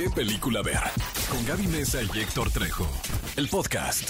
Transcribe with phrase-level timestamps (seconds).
[0.00, 0.80] ¿Qué película ver?
[1.28, 2.88] Con Gaby Mesa y Héctor Trejo.
[3.36, 4.08] El podcast.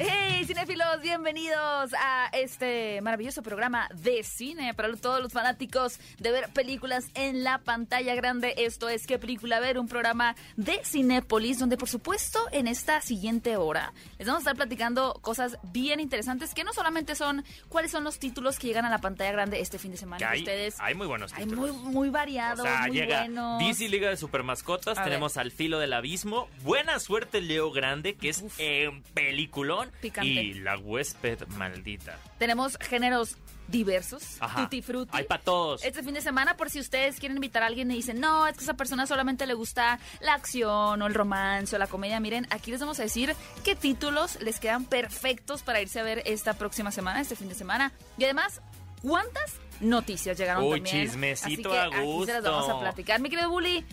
[0.00, 1.02] ¡Hey, cinéfilos!
[1.02, 7.42] Bienvenidos a este maravilloso programa de cine para todos los fanáticos de ver películas en
[7.42, 8.54] la pantalla grande.
[8.58, 9.76] Esto es ¿Qué película ver?
[9.76, 14.56] Un programa de Cinépolis donde, por supuesto, en esta siguiente hora les vamos a estar
[14.56, 18.90] platicando cosas bien interesantes que no solamente son cuáles son los títulos que llegan a
[18.90, 20.18] la pantalla grande este fin de semana.
[20.18, 21.74] Que hay, ustedes hay muy buenos hay títulos.
[21.74, 23.58] muy, muy variados, o sea, muy llega buenos.
[23.58, 28.28] DC Liga de Supermascotas, A tenemos Al Filo del Abismo, Buena Suerte Leo Grande, que
[28.28, 30.28] es eh, peliculón, Picante.
[30.28, 32.18] y La Huésped Maldita.
[32.38, 33.36] Tenemos géneros
[33.68, 34.62] diversos, Ajá.
[34.62, 35.10] tutti frutti.
[35.14, 35.84] Hay para todos.
[35.84, 38.54] Este fin de semana, por si ustedes quieren invitar a alguien y dicen, no, es
[38.54, 42.18] que a esa persona solamente le gusta la acción o el romance o la comedia,
[42.18, 43.34] miren, aquí les vamos a decir
[43.64, 47.54] qué títulos les quedan perfectos para irse a ver esta próxima semana, este fin de
[47.54, 47.92] semana.
[48.16, 48.62] Y además,
[49.02, 51.06] ¿cuántas noticias llegaron Uy, también?
[51.06, 52.80] chismecito Así que a Aquí se las vamos a gusto.
[52.80, 53.20] platicar.
[53.20, 53.84] Mi querido Bully,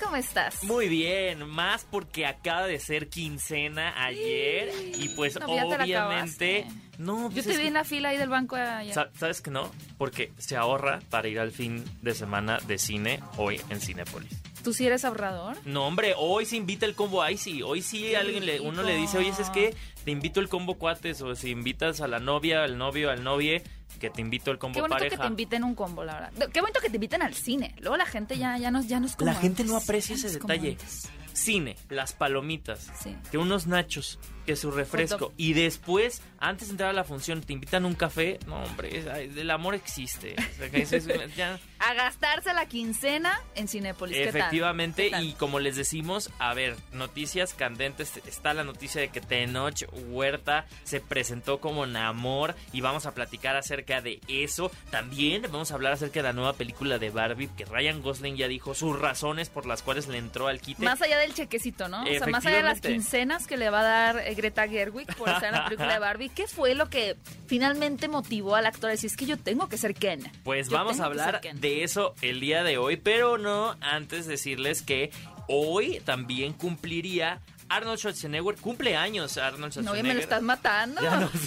[0.00, 0.62] ¿cómo estás?
[0.64, 6.66] Muy bien, más porque acaba de ser quincena ayer y pues No, te obviamente...
[6.96, 8.94] No, Yo pues te es vi que- en la fila ahí del banco ayer.
[8.94, 9.68] Sa- ¿Sabes que no?
[9.98, 14.30] Porque se ahorra para ir al fin de semana de cine hoy en Cinépolis.
[14.62, 15.56] ¿Tú sí eres ahorrador?
[15.66, 17.62] No, hombre, hoy se invita el combo ahí sí.
[17.62, 20.76] Hoy sí Qué alguien le, uno le dice, oye, es que te invito el combo
[20.78, 21.20] cuates.
[21.20, 23.64] O si invitas a la novia, al novio, al novie,
[24.00, 25.16] que te invito el combo Qué bonito pareja.
[25.16, 26.48] que te inviten un combo, la verdad.
[26.52, 27.74] Qué bonito que te inviten al cine.
[27.80, 30.30] Luego la gente ya, ya, no, ya no es como La gente no aprecia ese
[30.30, 30.72] detalle.
[30.72, 31.08] antes.
[31.32, 33.16] Cine, las palomitas, Sí.
[33.30, 35.32] que unos nachos, que su refresco.
[35.36, 38.38] Y después, antes de entrar a la función, te invitan un café.
[38.46, 40.34] No, hombre, es- el amor existe.
[40.38, 44.16] O sea, que eso es- ya- A gastarse la quincena en Cinépolis.
[44.16, 44.36] ¿Qué tal?
[44.36, 45.24] Efectivamente, ¿Qué tal?
[45.24, 50.64] y como les decimos, a ver, noticias candentes, está la noticia de que Tenoch Huerta
[50.84, 54.70] se presentó como Namor y vamos a platicar acerca de eso.
[54.90, 58.48] También vamos a hablar acerca de la nueva película de Barbie, que Ryan Gosling ya
[58.48, 60.82] dijo sus razones por las cuales le entró al quite.
[60.82, 62.02] Más allá del chequecito, ¿no?
[62.02, 65.28] O sea, más allá de las quincenas que le va a dar Greta Gerwig por
[65.28, 67.16] estar en la película de Barbie, ¿qué fue lo que
[67.46, 70.30] finalmente motivó al actor a decir, es que yo tengo que ser Ken?
[70.44, 71.60] Pues Yo vamos a hablar Ken"?
[71.60, 75.10] de eso el día de hoy, pero no antes decirles que
[75.48, 80.02] hoy también cumpliría Arnold Schwarzenegger, cumple años Arnold No, Schwarzenegger.
[80.02, 81.00] ya me lo estás matando.
[81.02, 81.30] Ya no.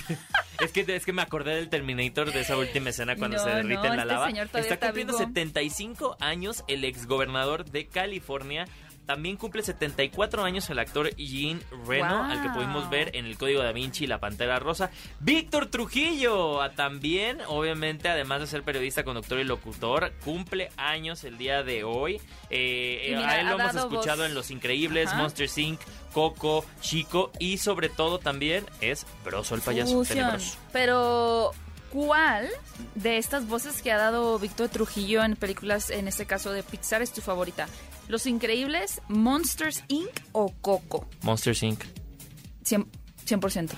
[0.59, 3.49] Es que, es que me acordé del Terminator de esa última escena cuando No, se
[3.51, 4.25] derrite no, en la este lava.
[4.25, 5.19] señor está cumpliendo vivo.
[5.27, 8.65] 75 años el exgobernador de California.
[9.07, 12.31] También cumple 74 años el actor Jean Reno, Wow.
[12.31, 14.91] al que pudimos ver en el Código da Vinci y La Pantera Rosa.
[15.21, 21.37] Víctor Trujillo, ah, también, obviamente, además de ser periodista, conductor y locutor, cumple años el
[21.37, 22.19] día de hoy.
[22.49, 24.27] Eh, mira, a él lo hemos escuchado voz.
[24.27, 25.17] en Los Increíbles, Ajá.
[25.19, 25.79] Monster Inc.,
[26.13, 30.03] Coco, Chico y sobre todo también es Broso el payaso.
[30.73, 31.51] Pero,
[31.91, 32.49] ¿cuál
[32.95, 37.01] de estas voces que ha dado Víctor Trujillo en películas, en este caso de Pixar,
[37.01, 37.67] es tu favorita?
[38.07, 40.09] ¿Los Increíbles, Monsters Inc.
[40.31, 41.07] o Coco?
[41.23, 41.83] Monster Inc.
[42.63, 42.87] 100%.
[43.25, 43.69] 100%.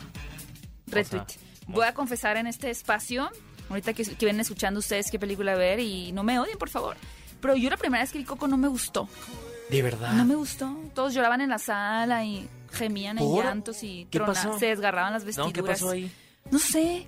[0.88, 1.23] Retweet.
[1.28, 3.29] sea, Voy a confesar en este espacio,
[3.69, 6.97] ahorita que, que vienen escuchando ustedes qué película ver y no me odien, por favor.
[7.41, 9.07] Pero yo la primera vez que vi Coco no me gustó.
[9.69, 10.13] De verdad.
[10.13, 10.75] No me gustó.
[10.95, 14.57] Todos lloraban en la sala y gemían en llantos y ¿Qué trona- pasó?
[14.59, 15.53] se desgarraban las No, vestiduras.
[15.53, 16.12] ¿qué pasó ahí?
[16.51, 17.07] No sé.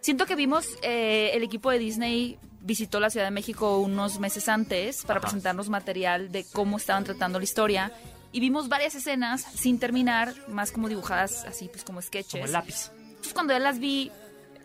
[0.00, 4.48] Siento que vimos, eh, el equipo de Disney visitó la Ciudad de México unos meses
[4.48, 5.28] antes para Ajá.
[5.28, 7.92] presentarnos material de cómo estaban tratando la historia.
[8.32, 12.32] Y vimos varias escenas sin terminar, más como dibujadas así, pues como sketches.
[12.32, 12.90] Como el lápiz.
[13.08, 14.12] Entonces cuando ya las vi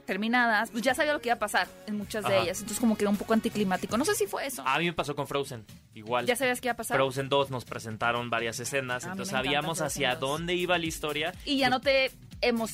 [0.06, 2.60] terminadas, pues ya sabía lo que iba a pasar en muchas de ellas.
[2.60, 3.98] Entonces como que era un poco anticlimático.
[3.98, 4.62] No sé si fue eso.
[4.66, 5.66] A mí me pasó con Frozen.
[5.96, 6.26] Igual.
[6.28, 6.96] ¿Ya sabías qué iba a pasar?
[6.98, 10.20] Frozen 2 nos presentaron varias escenas, A mí entonces sabíamos hacia 2.
[10.20, 11.34] dónde iba la historia.
[11.44, 12.12] Y ya no te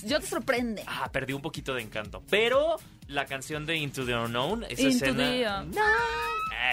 [0.04, 0.84] yo te sorprende.
[0.88, 2.24] Ah, perdí un poquito de encanto.
[2.30, 2.78] Pero
[3.08, 5.18] la canción de Into the Unknown, esa Into escena.
[5.18, 5.86] the Unknown.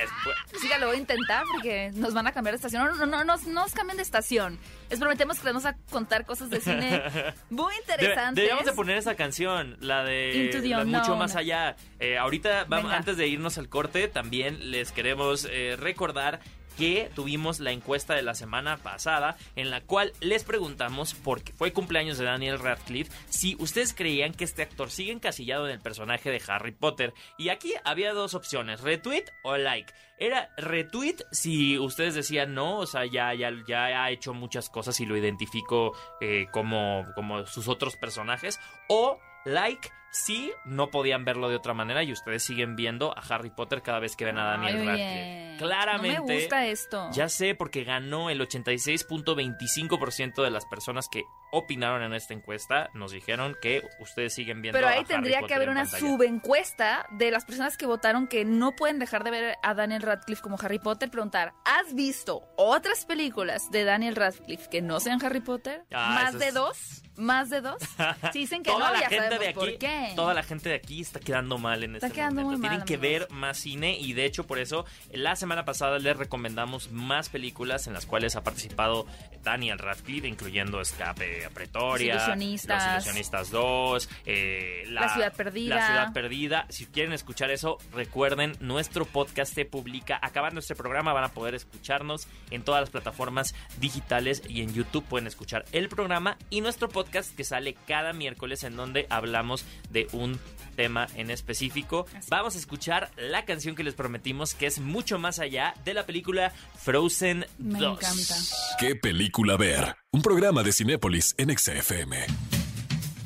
[0.02, 2.84] Es bu- Sí, lo voy a intentar porque nos van a cambiar de estación.
[2.84, 4.58] No, no, no, no, no nos cambien de estación.
[4.90, 7.02] Les prometemos que les vamos a contar cosas de cine
[7.50, 8.34] muy interesantes.
[8.34, 11.00] Deberíamos de poner esa canción, la de Into the la Unknown.
[11.02, 11.76] mucho más allá.
[12.00, 16.40] Eh, ahorita, vamos, antes de irnos al corte, también les queremos eh, recordar
[16.78, 21.72] que tuvimos la encuesta de la semana pasada en la cual les preguntamos, porque fue
[21.72, 26.30] cumpleaños de Daniel Radcliffe, si ustedes creían que este actor sigue encasillado en el personaje
[26.30, 27.12] de Harry Potter.
[27.36, 29.92] Y aquí había dos opciones, retweet o like.
[30.20, 34.98] Era retweet si ustedes decían no, o sea, ya, ya, ya ha hecho muchas cosas
[35.00, 38.60] y lo identifico eh, como, como sus otros personajes.
[38.88, 39.90] O like
[40.24, 43.98] si no podían verlo de otra manera y ustedes siguen viendo a Harry Potter cada
[44.00, 45.56] vez que ven a Daniel Radcliffe.
[45.58, 46.18] Claramente.
[46.18, 47.10] No me gusta esto.
[47.12, 52.90] Ya sé, porque ganó el 86.25% de las personas que opinaron en esta encuesta.
[52.94, 57.06] Nos dijeron que ustedes siguen viendo Pero a ahí Harry tendría que haber una subencuesta
[57.10, 60.56] de las personas que votaron que no pueden dejar de ver a Daniel Radcliffe como
[60.60, 61.10] Harry Potter.
[61.10, 65.84] Preguntar, ¿has visto otras películas de Daniel Radcliffe que no sean Harry Potter?
[65.92, 67.02] Ah, ¿Más de es- dos?
[67.16, 67.82] ¿Más de dos?
[68.32, 70.07] Si dicen que toda no, la ya gente sabemos de aquí, por qué.
[70.16, 72.58] Toda la gente de aquí está quedando mal en Está este quedando momento.
[72.58, 73.28] muy Tienen mal, que amigos.
[73.28, 77.86] ver más cine y de hecho por eso la semana pasada les recomendamos más películas
[77.86, 79.06] en las cuales ha participado
[79.42, 82.84] Daniel Radcliffe, incluyendo Escape a Pretoria, Los Ilusionistas.
[82.84, 85.74] Los Ilusionistas 2, eh, La Ciudad Perdida.
[85.76, 86.66] La Ciudad Perdida.
[86.68, 90.18] Si quieren escuchar eso, recuerden, nuestro podcast se publica.
[90.22, 95.04] Acabando este programa van a poder escucharnos en todas las plataformas digitales y en YouTube
[95.04, 100.08] pueden escuchar el programa y nuestro podcast que sale cada miércoles en donde hablamos de
[100.12, 100.38] un
[100.76, 102.06] tema en específico.
[102.14, 102.28] Así.
[102.30, 106.06] Vamos a escuchar la canción que les prometimos que es mucho más allá de la
[106.06, 107.98] película Frozen Me 2.
[107.98, 108.34] encanta.
[108.78, 109.96] ¿Qué película ver?
[110.12, 112.26] Un programa de Cinépolis en XFM.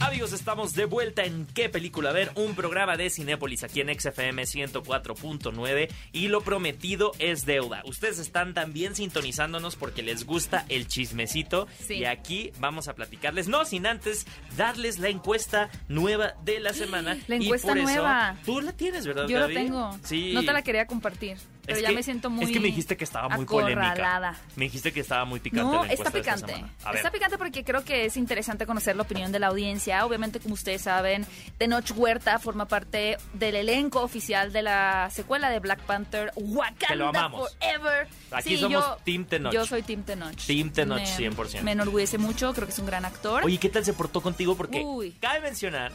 [0.07, 2.33] Amigos, estamos de vuelta en ¿Qué película ver?
[2.35, 7.83] Un programa de Cinépolis aquí en XFM 104.9 y lo prometido es deuda.
[7.87, 11.95] Ustedes están también sintonizándonos porque les gusta el chismecito Sí.
[11.99, 14.27] y aquí vamos a platicarles, no sin antes
[14.57, 17.17] darles la encuesta nueva de la semana.
[17.29, 18.37] La Y encuesta por eso- nueva.
[18.45, 19.29] Tú la tienes, ¿verdad?
[19.29, 19.99] Yo la tengo.
[20.05, 20.33] Sí.
[20.35, 21.39] No te la quería compartir.
[21.65, 22.45] Pero Es ya que- me siento muy.
[22.45, 23.93] Es que me dijiste que estaba muy polémica.
[23.93, 24.37] acorralada.
[24.57, 26.53] Me dijiste que estaba muy picante No, la está esta picante.
[26.55, 26.73] semana.
[26.83, 26.97] A ver.
[26.97, 30.05] Está picante porque creo que es interesante conocer la opinión de la audiencia.
[30.05, 31.25] Obviamente, como ustedes saben,
[31.59, 36.97] Tenoch Huerta forma parte del elenco oficial de la secuela de Black Panther, Wakanda Que
[36.97, 37.49] lo amamos.
[37.61, 38.09] Forever.
[38.33, 39.53] Aquí Sí, somos yo- Team Tenoch.
[39.53, 40.35] Yo soy Team Tenoch.
[40.47, 41.63] Team Tenoch, Me- 100%.
[41.65, 43.45] Me enorgullece mucho, creo que es un gran actor.
[43.45, 44.57] Oye, ¿qué tal se portó contigo?
[44.57, 45.13] Porque Uy.
[45.21, 45.93] cabe mencionar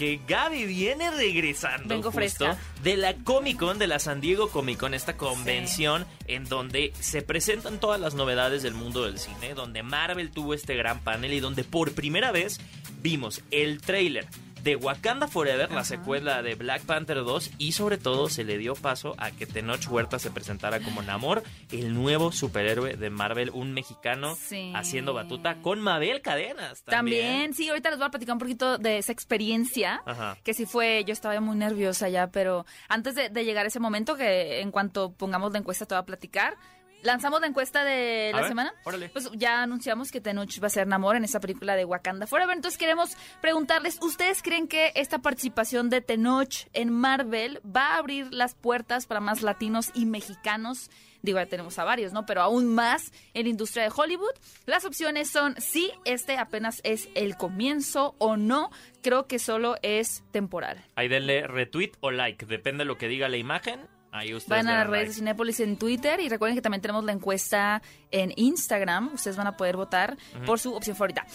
[0.00, 2.56] que Gaby viene regresando Vengo justo fresca.
[2.82, 7.20] de la Comic Con, de la San Diego Comic Con, esta convención en donde se
[7.20, 11.40] presentan todas las novedades del mundo del cine, donde Marvel tuvo este gran panel y
[11.40, 12.62] donde por primera vez
[13.02, 14.26] vimos el tráiler
[14.62, 18.74] de Wakanda Forever, la secuela de Black Panther 2 y sobre todo se le dio
[18.74, 21.42] paso a que Tenoch Huerta se presentara como Namor,
[21.72, 24.72] el nuevo superhéroe de Marvel, un mexicano Sí.
[24.74, 26.82] haciendo batuta con Mabel Cadenas.
[26.84, 27.26] También.
[27.26, 30.02] También, sí, ahorita les voy a platicar un poquito de esa experiencia.
[30.04, 30.36] Ajá.
[30.44, 33.80] Que sí fue, yo estaba muy nerviosa ya, pero antes de, de llegar a ese
[33.80, 36.56] momento, que en cuanto pongamos la encuesta te voy a platicar,
[37.02, 38.74] lanzamos la encuesta de A la ver, semana.
[38.84, 39.08] órale.
[39.08, 42.54] Pues ya anunciamos que Tenoch va a ser Namor en esa película de Wakanda Forever.
[42.56, 48.32] Entonces queremos preguntarles, ¿ustedes creen que esta participación de Tenoch en Marvel va a abrir
[48.32, 50.90] las puertas para más latinos y mexicanos?
[51.22, 52.24] Digo, ya tenemos a varios, ¿no?
[52.24, 54.32] Pero aún más en la industria de Hollywood.
[54.64, 58.70] Las opciones son sí, este apenas es el comienzo o no.
[59.02, 60.82] Creo que solo es temporal.
[60.94, 63.86] Ahí denle retweet o like, depende de lo que diga la imagen.
[64.12, 65.08] Ahí ustedes le a las redes like.
[65.08, 67.80] de Cinépolis en Twitter y recuerden que también tenemos la encuesta
[68.10, 69.10] en Instagram.
[69.14, 70.16] Ustedes van a poder votar
[70.46, 71.26] por su opción favorita.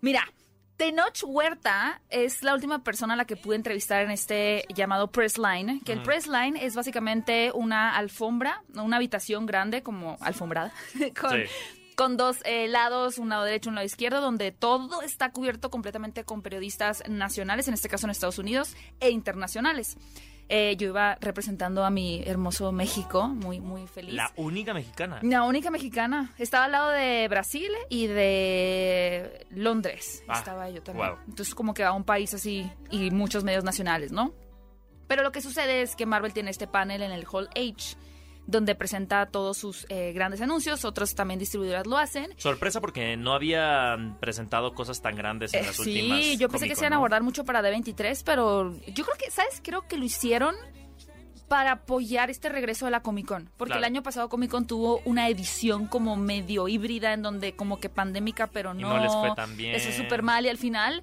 [0.00, 0.22] Mira,
[0.78, 5.36] Tenoch Huerta es la última persona a la que pude entrevistar en este llamado Press
[5.38, 5.80] Line.
[5.84, 10.72] Que el Press Line es básicamente una alfombra, una habitación grande como alfombrada,
[11.20, 11.44] con, Sí.
[11.94, 16.24] con dos eh, lados, un lado derecho, un lado izquierdo, donde todo está cubierto completamente
[16.24, 19.96] con periodistas nacionales, en este caso en Estados Unidos, e internacionales.
[20.54, 24.12] Eh, yo iba representando a mi hermoso México, muy, muy feliz.
[24.12, 25.18] La única mexicana.
[25.22, 26.34] La única mexicana.
[26.36, 30.22] Estaba al lado de Brasil y de Londres.
[30.28, 31.08] Ah, Estaba yo también.
[31.08, 31.16] wow.
[31.26, 34.34] Entonces, como que a un país así y muchos medios nacionales, ¿no?
[35.06, 37.96] Pero lo que sucede es que Marvel tiene este panel en el Hall H,
[38.46, 40.84] donde presenta todos sus eh, grandes anuncios.
[40.84, 42.32] Otros también distribuidoras lo hacen.
[42.38, 46.20] Sorpresa porque no habían presentado cosas tan grandes en Eh, las últimas.
[46.20, 47.00] sí, yo pensé que se iban a ¿no?
[47.00, 49.60] abordar mucho para D23, pero yo creo que, ¿sabes?
[49.62, 50.54] Creo que lo hicieron
[51.48, 53.50] para apoyar este regreso de la Comic Con.
[53.58, 53.80] Porque Claro.
[53.80, 57.90] el año pasado Comic Con tuvo una edición como medio híbrida, en donde como que
[57.90, 58.88] pandémica, pero Y no.
[58.96, 59.72] no les fue tan bien.
[59.72, 61.02] Les fue súper mal y al final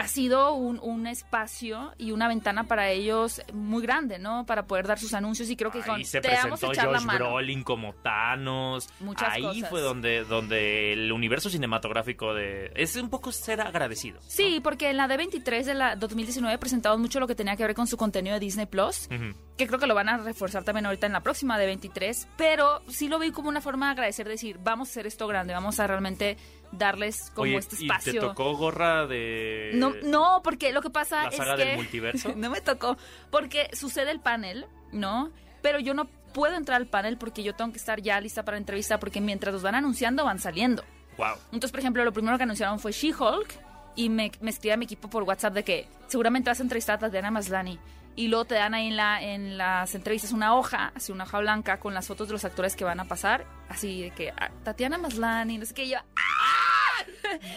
[0.00, 4.46] ha sido un, un espacio y una ventana para ellos muy grande, ¿no?
[4.46, 7.14] Para poder dar sus anuncios y creo que Ahí se te vamos a presentó Josh.
[7.16, 8.88] Brolin como Thanos.
[9.00, 9.70] Muchas Ahí cosas.
[9.70, 12.72] fue donde, donde el universo cinematográfico de...
[12.74, 14.20] Es un poco ser agradecido.
[14.26, 17.74] Sí, porque en la D23 de la 2019 presentaron mucho lo que tenía que ver
[17.74, 19.08] con su contenido de Disney Plus.
[19.56, 22.80] Que creo que lo van a reforzar también ahorita en la próxima de 23, pero
[22.88, 25.78] sí lo vi como una forma de agradecer, decir, vamos a hacer esto grande, vamos
[25.80, 26.36] a realmente
[26.72, 28.12] darles como Oye, este ¿y espacio.
[28.12, 29.72] te tocó gorra de...
[29.74, 32.32] No, no, porque lo que pasa la es saga que del multiverso?
[32.36, 32.96] no me tocó,
[33.30, 35.30] porque sucede el panel, ¿no?
[35.62, 38.56] Pero yo no puedo entrar al panel porque yo tengo que estar ya lista para
[38.56, 40.84] la entrevista porque mientras los van anunciando van saliendo.
[41.16, 41.34] Wow.
[41.46, 43.54] Entonces, por ejemplo, lo primero que anunciaron fue She-Hulk
[43.96, 46.96] y me, me escribe a mi equipo por WhatsApp de que seguramente vas a entrevistar
[46.96, 47.78] a Tatiana Maslani.
[48.16, 51.38] Y luego te dan ahí en, la, en las entrevistas una hoja, así una hoja
[51.38, 53.46] blanca con las fotos de los actores que van a pasar.
[53.68, 55.98] Así de que ah, Tatiana Maslani, no sé qué, y yo.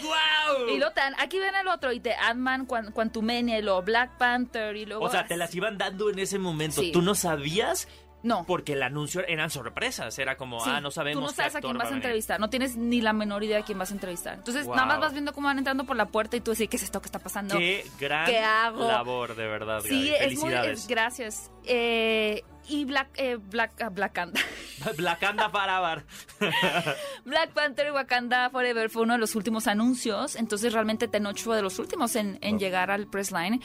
[0.02, 0.68] ¡Guau!
[0.70, 3.82] Y luego te dan, aquí ven el otro, y te Ant-Man, Quan- Quantumania, y luego
[3.82, 5.04] Black Panther, y luego.
[5.06, 6.82] O sea, te las iban dando en ese momento.
[6.82, 6.92] Sí.
[6.92, 7.88] ¿Tú no sabías?
[8.24, 8.46] No.
[8.48, 10.18] Porque el anuncio eran sorpresas.
[10.18, 11.20] Era como, Sí, ah, no sabemos.
[11.20, 12.40] Tú no qué sabes a quién va vas a entrevistar.
[12.40, 14.36] No tienes ni la menor idea de quién vas a entrevistar.
[14.36, 14.76] Entonces, Wow.
[14.78, 16.84] nada más vas viendo cómo van entrando por la puerta y tú decís, ¿qué es
[16.84, 17.58] esto que está pasando?
[17.58, 18.88] Qué gran ¿Qué hago?
[18.88, 20.34] labor, de verdad, sí, Gaby.
[20.34, 20.54] es muy.
[20.54, 21.52] Es- gracias.
[21.66, 24.44] Eh, y Black, eh, Black, ah, Black Panther.
[24.98, 26.04] Blacanda Parabar.
[27.26, 30.36] Black Panther Wakanda Forever fue uno de los últimos anuncios.
[30.36, 33.60] Entonces, realmente Tenoch fue de los últimos en, en llegar al press line.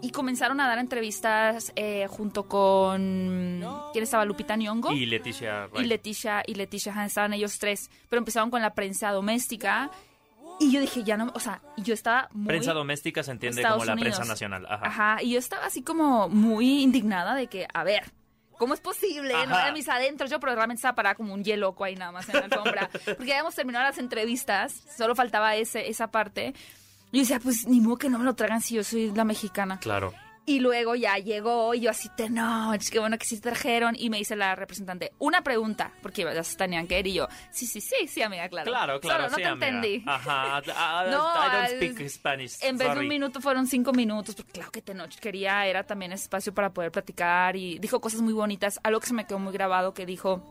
[0.00, 3.64] Y comenzaron a dar entrevistas eh, junto con.
[3.92, 4.24] ¿Quién estaba?
[4.24, 4.92] Lupita Nyong'o.
[4.92, 5.84] y Leticia y.
[5.84, 9.90] Leticia y Leticia Han, estaban ellos tres, pero empezaron con la prensa doméstica
[10.60, 12.46] y yo dije, ya no, o sea, y yo estaba muy...
[12.48, 14.16] Prensa doméstica se entiende Estados como la Unidos.
[14.16, 14.66] prensa nacional.
[14.66, 14.86] Ajá.
[14.86, 18.12] Ajá, y yo estaba así como muy indignada de que, a ver,
[18.58, 19.32] ¿cómo es posible?
[19.32, 19.62] No Ajá.
[19.64, 22.34] era mis adentros, yo pero realmente estaba parada como un hielo ahí nada más en
[22.34, 26.54] la alfombra, porque ya habíamos terminado las entrevistas, solo faltaba ese, esa parte.
[27.10, 29.24] Y yo decía, pues ni modo que no me lo tragan si yo soy la
[29.24, 29.78] mexicana.
[29.80, 30.12] Claro.
[30.48, 33.94] Y luego ya llegó y yo así, te no, es que bueno que sí trajeron.
[33.98, 37.06] Y me dice la representante, una pregunta, porque ya se tenían que ir.
[37.08, 38.70] Y yo, sí, sí, sí, sí, amiga, claro.
[38.70, 39.66] Claro, claro, Solo no sí, te amiga.
[39.68, 40.02] entendí.
[40.06, 40.62] Ajá.
[40.74, 42.56] Ah, No, I don't al- speak Spanish.
[42.62, 46.12] En vez de un minuto fueron cinco minutos, porque claro que Tenoch quería, era también
[46.12, 48.80] espacio para poder platicar y dijo cosas muy bonitas.
[48.82, 50.42] Algo que se me quedó muy grabado que dijo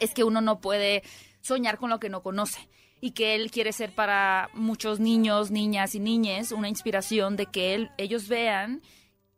[0.00, 1.02] es que uno no puede
[1.42, 2.66] soñar con lo que no conoce
[3.02, 7.74] y que él quiere ser para muchos niños, niñas y niñes una inspiración de que
[7.74, 8.80] él, ellos vean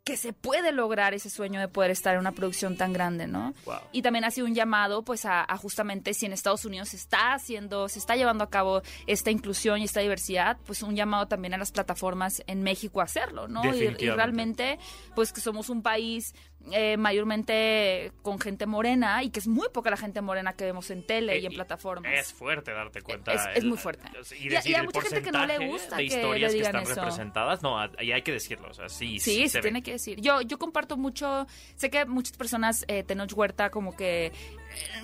[0.04, 3.54] que se puede lograr ese sueño de poder estar en una producción tan grande, ¿no?
[3.66, 3.76] Wow.
[3.92, 6.96] Y también ha sido un llamado, pues, a, a justamente si en Estados Unidos se
[6.96, 11.28] está haciendo, se está llevando a cabo esta inclusión y esta diversidad, pues un llamado
[11.28, 13.62] también a las plataformas en México a hacerlo, ¿no?
[13.74, 14.78] Y, realmente,
[15.14, 16.34] pues, que somos un país
[16.72, 20.90] eh, mayormente con gente morena y que es muy poca la gente morena que vemos
[20.90, 22.12] en tele y en Eh, plataformas.
[22.12, 23.32] Es fuerte darte cuenta.
[23.32, 24.04] Es- es muy fuerte.
[24.38, 26.58] Y, Y- decir y el mucha gente que no le gusta de que historias le
[26.58, 27.00] que digan están eso.
[27.00, 27.62] representadas.
[27.62, 28.68] No, ahí hay que decirlo.
[28.70, 30.20] O sea, sí, Sí, sí, se tiene que decir.
[30.20, 34.32] Yo, yo comparto mucho, sé que muchas personas, eh, Tenoch Huerta, como que eh,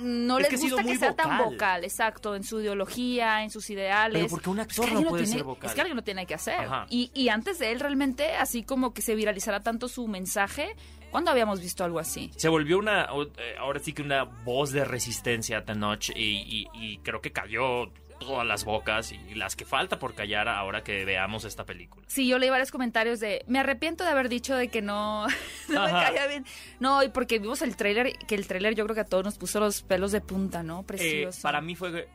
[0.00, 1.84] no Es les que gusta que sea tan vocal.
[1.84, 4.22] exacto, en su ideología, en sus ideales.
[4.22, 5.68] Pero porque un Es que actor no puede tiene- ser vocal.
[5.70, 6.68] Es que alguien lo tiene que hacer.
[6.90, 10.76] Y, y antes de él, realmente, así como que se viralizara tanto su mensaje,
[11.10, 12.30] ¿cuándo habíamos visto algo así?
[12.36, 13.04] Se volvió una,
[13.38, 17.90] eh, ahora sí que una voz de resistencia Tenoch y, y- y creo que cayó
[18.18, 22.06] todas las bocas y las que falta por callar ahora que veamos esta película.
[22.08, 25.26] Sí, yo leí varios comentarios de, me arrepiento de haber dicho de que no,
[25.68, 26.46] no me caía bien.
[26.80, 29.36] No, y porque vimos el tráiler, que el tráiler yo creo que a todos nos
[29.36, 30.80] puso los pelos de punta, ¿no?
[30.80, 31.42] Eh, Precioso.
[31.42, 32.08] para mí fue,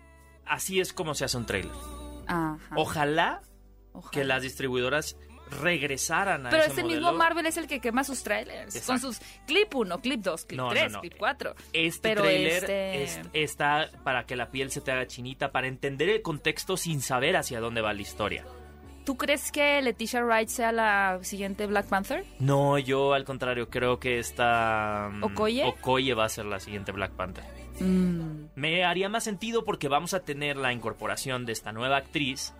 [0.45, 1.71] así es como se hace un trailer.
[2.25, 2.57] Ajá.
[2.75, 3.41] Ojalá
[3.93, 4.11] Ojalá.
[4.11, 5.17] que las distribuidoras
[5.59, 7.01] regresaran a Pero ese este modelo.
[7.01, 8.73] mismo Marvel es el que quema sus trailers.
[8.85, 9.13] Con Exacto.
[9.13, 11.01] sus clip 1, clip 2, clip No, no, 3, no.
[11.01, 11.55] clip 4.
[11.73, 15.67] Este Pero trailer este- es- está para que la piel se te haga chinita, para
[15.67, 18.45] entender el contexto sin saber hacia dónde va la historia.
[19.05, 22.23] ¿Tú crees que Leticia Wright sea la siguiente Black Panther?
[22.39, 25.63] No, yo al contrario creo que esta mm, ¿Okoye?
[25.65, 27.43] Okoye va a ser la siguiente Black Panther.
[27.79, 32.53] Mm, Me haría más sentido porque vamos a tener la incorporación de esta nueva actriz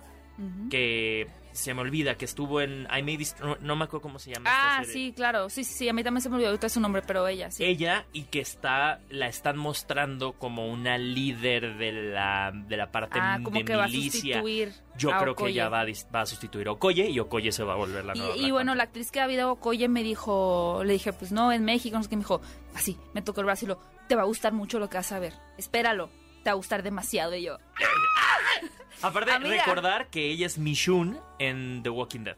[0.69, 4.31] que se me olvida que estuvo en I May no, no me acuerdo cómo se
[4.33, 4.49] llama.
[4.49, 5.49] esta Ah, sí, claro.
[5.49, 5.89] Sí, sí, sí.
[5.89, 7.65] A mí también se me olvidó ahorita su nombre, pero ella, sí.
[7.65, 13.19] Ella y que está la están mostrando como una líder de la de la parte
[13.21, 14.11] ah, como de que va a milicia.
[14.35, 14.73] sustituir.
[14.97, 17.51] Yo a creo que ella va a, dis- va a sustituir a Okoye y Okoye
[17.51, 18.37] se va a volver la Y, nueva.
[18.37, 21.65] y bueno, la actriz que ha habido Okoye me dijo, le dije, pues no, en
[21.65, 22.41] México, no sé qué, me dijo,
[22.75, 25.11] así, me tocó el brazo y lo, te va a gustar mucho lo que vas
[25.11, 26.09] a ver, espéralo,
[26.43, 27.35] te va a gustar demasiado.
[27.35, 27.57] Y yo,
[29.01, 29.63] Aparte, Amiga.
[29.65, 32.37] recordar que ella es Michonne en The Walking Dead.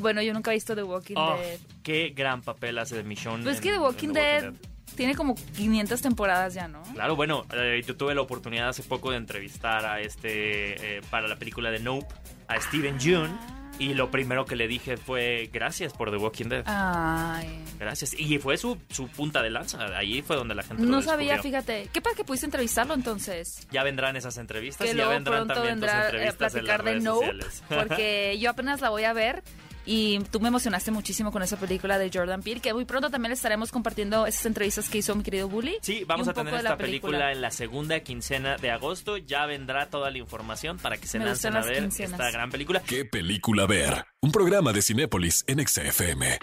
[0.00, 1.58] bueno, yo nunca he visto The Walking Oh, Dead.
[1.82, 3.42] qué gran papel hace de Michonne.
[3.42, 4.52] Pues es que The en Walking Dead
[4.96, 6.82] tiene como 500 temporadas ya, ¿no?
[6.94, 11.28] Claro, bueno, eh, yo tuve la oportunidad hace poco de entrevistar a este, eh, para
[11.28, 12.06] la película de Nope,
[12.48, 13.30] a Steven Yeun,
[13.78, 16.62] y lo primero que le dije fue gracias por The Walking Dead.
[16.66, 17.62] Ay.
[17.78, 18.14] Gracias.
[18.18, 19.84] Y fue su, su punta de lanza.
[19.96, 21.88] Ahí fue donde la gente lo No sabía, fíjate.
[21.92, 23.66] ¿Qué pasa que pudiste entrevistarlo entonces?
[23.70, 26.76] Ya vendrán esas entrevistas Que ya vendrán pronto también tus vendrá a entrevistas en las
[26.76, 27.62] platicar de redes Nope, sociales.
[27.68, 29.42] porque yo apenas la voy a ver
[29.88, 33.32] y tú me emocionaste muchísimo con esa película de Jordan Peele, que muy pronto también
[33.32, 35.78] estaremos compartiendo esas entrevistas que hizo mi querido Bully.
[35.80, 37.32] Sí, vamos a tener esta la película.
[37.32, 39.16] en la segunda quincena de agosto.
[39.16, 42.12] Ya vendrá toda la información para que se Me lancen a ver quincenas.
[42.12, 42.82] esta gran película.
[42.86, 44.04] ¿Qué película ver?
[44.20, 46.38] Un programa de Cinépolis en XFM.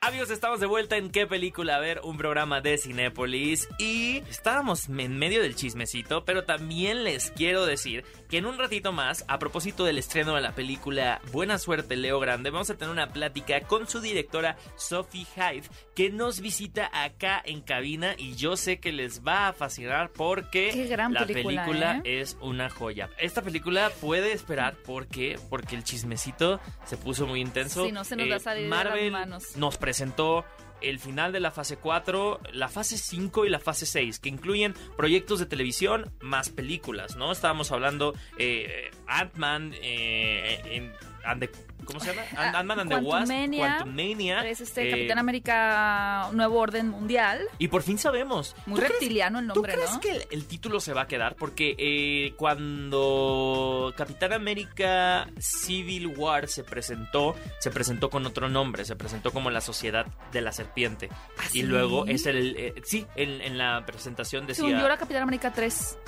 [0.00, 4.90] Amigos, estamos de vuelta en qué película a ver, un programa de Cinépolis y estábamos
[4.90, 9.38] en medio del chismecito, pero también les quiero decir que en un ratito más, a
[9.38, 13.60] propósito del estreno de la película Buena Suerte Leo Grande, vamos a tener una plática
[13.60, 18.90] con su directora Sophie Hyde, que nos visita acá en cabina y yo sé que
[18.90, 22.22] les va a fascinar porque la película, película ¿eh?
[22.22, 23.08] es una joya.
[23.18, 27.84] Esta película puede esperar porque porque el chismecito se puso muy intenso.
[27.86, 29.56] Sí, no se nos va a salir de las Marvel manos.
[29.56, 30.44] nos presentó
[30.80, 34.74] el final de la fase 4, la fase 5 y la fase 6, que incluyen
[34.96, 37.32] proyectos de televisión más películas, ¿no?
[37.32, 40.92] Estábamos hablando eh, Ant-Man, eh, en-
[41.26, 41.50] and the-
[41.84, 42.22] ¿cómo se llama?
[42.36, 44.46] Ant- Ant-Man and the Wasp, Quantumania.
[44.48, 47.40] Es este eh, Capitán América Nuevo Orden Mundial.
[47.58, 48.54] Y por fin sabemos.
[48.66, 50.00] Muy ¿Tú crees- reptiliano el nombre, ¿Tú crees ¿no?
[50.00, 51.36] que el, el título se va a quedar?
[51.36, 58.96] Porque eh, cuando Capitán América Civil War se presentó, se presentó con otro nombre, se
[58.96, 61.08] presentó como la Sociedad de la Serpiente.
[61.38, 61.62] ¿Ah, Y sí?
[61.62, 62.56] luego es el...
[62.56, 64.86] eh, sí, en, en la presentación Según yo decía...
[64.86, 65.98] era Capitán América 3.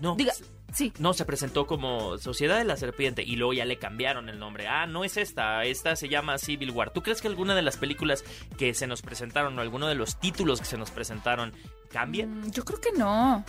[0.00, 0.32] No, Diga,
[0.76, 0.92] sí.
[0.98, 4.68] no, se presentó como Sociedad de la Serpiente y luego ya le cambiaron el nombre.
[4.68, 6.90] Ah, no es esta, esta se llama Civil War.
[6.90, 8.24] ¿Tú crees que alguna de las películas
[8.58, 11.52] que se nos presentaron o alguno de los títulos que se nos presentaron
[11.90, 12.40] cambien?
[12.40, 13.44] Mm, yo creo que no.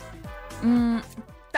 [0.62, 1.00] Mm,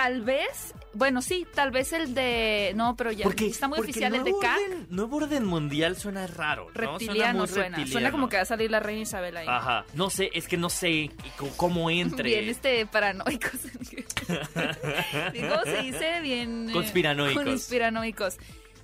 [0.02, 2.72] tal vez, bueno, sí, tal vez el de.
[2.74, 6.68] No, pero ya está muy porque oficial el de orden- nuevo orden mundial suena raro,
[6.68, 6.72] ¿no?
[6.74, 7.48] Reptiliano suena.
[7.48, 8.12] Suena, reptiliano.
[8.12, 9.46] como que va a salir la reina Isabel ahí.
[9.50, 11.12] Ajá, no sé, es que no sé
[11.58, 12.30] cómo entre.
[12.30, 13.52] Bien, este paranoicos.
[14.30, 16.20] ¿Cómo se dice?
[16.22, 16.70] Bien.
[16.72, 17.44] Conspiranoicos.
[17.44, 18.38] Conspiranoicos.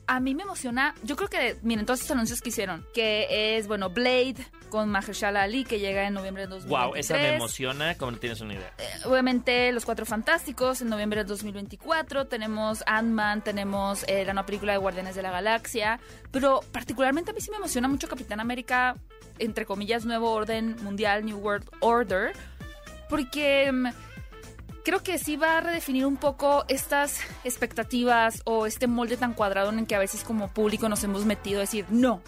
[0.07, 3.67] A mí me emociona, yo creo que, miren, todos estos anuncios que hicieron, que es,
[3.67, 4.35] bueno, Blade
[4.69, 6.87] con Mahershala Ali, que llega en noviembre de 2023.
[6.87, 8.73] Wow, esa me emociona, como no tienes una idea.
[8.77, 12.25] Eh, Obviamente, Los Cuatro Fantásticos en noviembre de 2024.
[12.25, 15.99] Tenemos Ant-Man, tenemos eh, la nueva película de Guardianes de la Galaxia.
[16.31, 18.97] Pero particularmente a mí sí me emociona mucho Capitán América,
[19.39, 22.33] entre comillas, Nuevo Orden Mundial, New World Order.
[23.09, 23.87] Porque mm,
[24.85, 29.71] creo que sí va a redefinir un poco estas expectativas o este molde tan cuadrado
[29.71, 32.21] en el que a veces como público nos hemos metido a decir, no.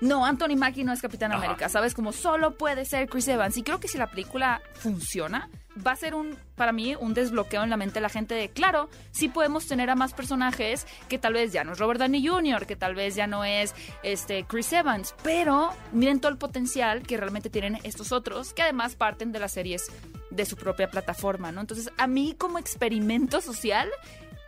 [0.00, 1.44] No, Anthony Mackie no es Capitán Ajá.
[1.44, 1.94] América, ¿sabes?
[1.94, 3.56] Como solo puede ser Chris Evans.
[3.56, 5.48] Y creo que si la película funciona,
[5.86, 8.48] va a ser un, para mí, un desbloqueo en la mente de la gente de,
[8.50, 12.26] claro, sí podemos tener a más personajes que tal vez ya no es Robert Downey
[12.26, 17.02] Jr., que tal vez ya no es este Chris Evans, pero miren todo el potencial
[17.02, 19.90] que realmente tienen estos otros, que además parten de las series
[20.30, 21.60] de su propia plataforma, ¿no?
[21.60, 23.88] Entonces, a mí como experimento social,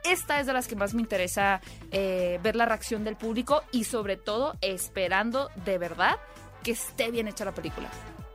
[0.04, 3.84] esta es de las que más me interesa eh, ver la reacción del público y
[3.84, 6.17] sobre todo esperando de verdad
[6.63, 7.91] que esté bien hecha la película.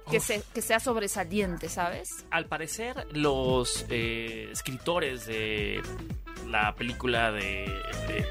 [0.09, 0.23] Que, Uf.
[0.23, 2.25] se- que sea sobresaliente, ¿sabes?
[2.31, 5.81] Al parecer, los eh, escritores de
[6.47, 7.65] la película de,
[8.07, 8.25] de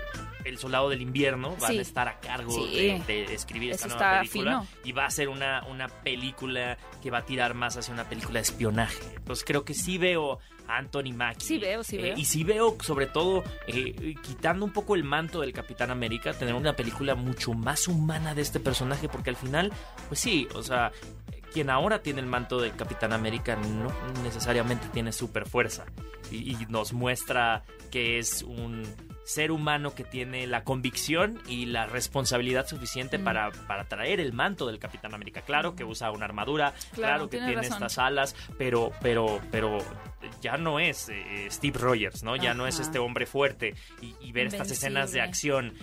[0.44, 1.78] El Soldado del Invierno van Sí.
[1.78, 3.00] a estar a cargo Sí.
[3.06, 4.80] de, de escribir esta Eso nueva está película fino.
[4.84, 8.34] y va a ser una, una película que va a tirar más hacia una película
[8.38, 8.98] de espionaje.
[9.16, 11.46] Entonces creo que sí veo a Anthony Mackie.
[11.46, 12.16] Sí veo, sí Eh, veo.
[12.16, 16.54] y sí veo, sobre todo, eh, quitando un poco el manto del Capitán América, tener
[16.54, 19.72] una película mucho más humana de este personaje, porque al final,
[20.08, 20.92] pues sí, o sea,
[21.52, 25.84] quien ahora tiene el manto del Capitán América no necesariamente tiene super fuerza
[26.30, 28.82] y, y nos muestra que es un
[29.24, 33.24] ser humano que tiene la convicción y la responsabilidad suficiente Mm.
[33.24, 35.42] para, para traer el manto del Capitán América.
[35.42, 37.74] Claro que usa una armadura, claro, Claro, que tiene razón.
[37.74, 39.78] estas alas, pero, pero, pero
[40.40, 42.36] ya no es eh, Steve Rogers, ¿no?
[42.36, 45.74] Ya no es este hombre fuerte y, y ver estas escenas de acción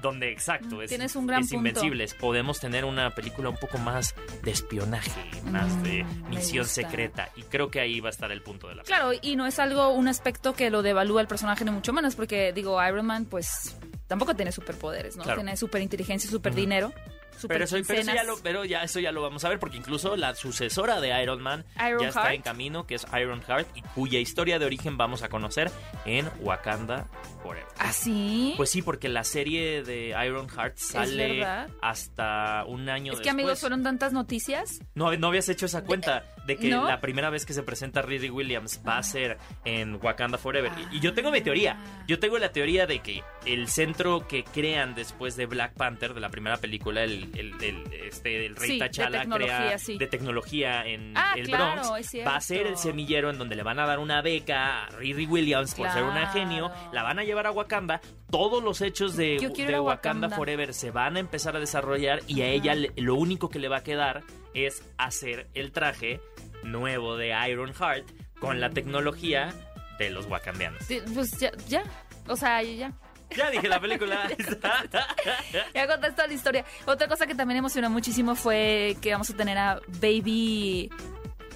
[0.00, 1.68] donde exacto es, tienes un gran es punto.
[1.68, 2.14] invencibles.
[2.14, 5.10] Podemos tener una película un poco más de espionaje,
[5.50, 8.74] más de Mm, misión secreta y creo que ahí va a estar el punto de
[8.76, 11.92] la Claro, y no es algo, un aspecto que lo devalúa el personaje ni mucho
[11.92, 15.22] menos, porque digo, Iron Man, pues tampoco tiene superpoderes, ¿no?
[15.24, 15.40] Claro.
[15.40, 16.92] Tiene super inteligencia, super dinero,
[17.40, 19.58] super Pero eso, pero, eso ya lo, pero ya eso ya lo vamos a ver
[19.58, 23.42] porque incluso la sucesora de Iron Man Iron ya está en camino, que es Iron
[23.42, 25.70] Heart y cuya historia de origen vamos a conocer
[26.04, 27.06] en Wakanda
[27.42, 27.66] Forever.
[27.78, 28.54] ¿Ah, sí?
[28.56, 31.46] Pues sí, porque la serie de Iron Heart sale
[31.80, 33.24] hasta un año es después.
[33.24, 34.80] que amigos, fueron tantas noticias.
[34.94, 36.86] No, no habías hecho esa cuenta de que ¿no?
[36.88, 40.72] la primera vez que se presenta Riri Williams va a ser en Wakanda Forever.
[40.92, 41.76] Y, y yo tengo mi teoría.
[42.08, 46.20] Yo tengo la teoría de que el centro que crean después de Black Panther, de
[46.20, 49.98] la primera película, el, el- el- este, el Rey Sí, T'Challa crea sí.
[49.98, 52.12] de tecnología en Ah, el claro, Bronx.
[52.26, 55.26] Va a ser el semillero en donde le van a dar una beca a Riri
[55.26, 56.70] Williams por ser una genio.
[56.92, 58.00] La van a llevar a Wakanda.
[58.30, 59.46] Todos los hechos de, de
[59.80, 60.30] Wakanda Wakanda.
[60.30, 63.68] Forever se van a empezar a desarrollar y a ella le- lo único que le
[63.68, 64.22] va a quedar
[64.54, 66.20] es hacer el traje
[66.62, 68.06] nuevo de Iron Heart
[68.38, 69.52] con la tecnología
[69.98, 70.82] de los wakandianos.
[70.84, 71.82] Sí, Pues ya, ya.
[72.26, 72.92] O sea, ya.
[73.36, 74.28] Ya dije la película.
[75.74, 76.64] ya contaste toda la historia.
[76.86, 80.90] Otra cosa que también emocionó muchísimo fue que vamos a tener a Baby...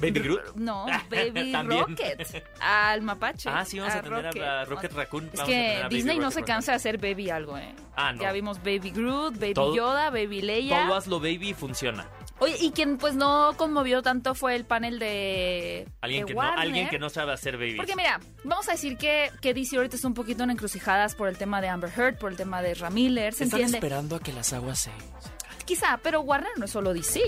[0.00, 0.56] ¿Baby Groot?
[0.56, 1.52] No, Baby.
[1.54, 2.44] Rocket.
[2.60, 3.48] Al mapache.
[3.48, 4.42] Ah, sí, vamos a, tener Rocket.
[4.42, 5.30] a Rocket Raccoon.
[5.32, 7.74] Es que Disney no Rocket se cansa de hacer Baby algo, ¿eh?
[7.96, 8.20] Ah, no.
[8.20, 10.84] Ya vimos Baby Groot, Baby Todo- Yoda, Baby Leia.
[10.84, 12.06] Todo hazlo baby y funciona.
[12.40, 16.42] Oye, y quien pues no conmovió tanto fue el panel de, Alguien de que, no,
[16.42, 17.76] alguien que no sabe hacer babies.
[17.76, 21.28] Porque mira, vamos a decir que, que DC ahorita está un poquito en encrucijadas por
[21.28, 23.78] el tema de Amber Heard, por el tema de Ramiller, ¿se Están entiende?
[23.78, 24.90] esperando a que las aguas se...
[25.64, 27.20] Quizá, pero Warner no es solo DC.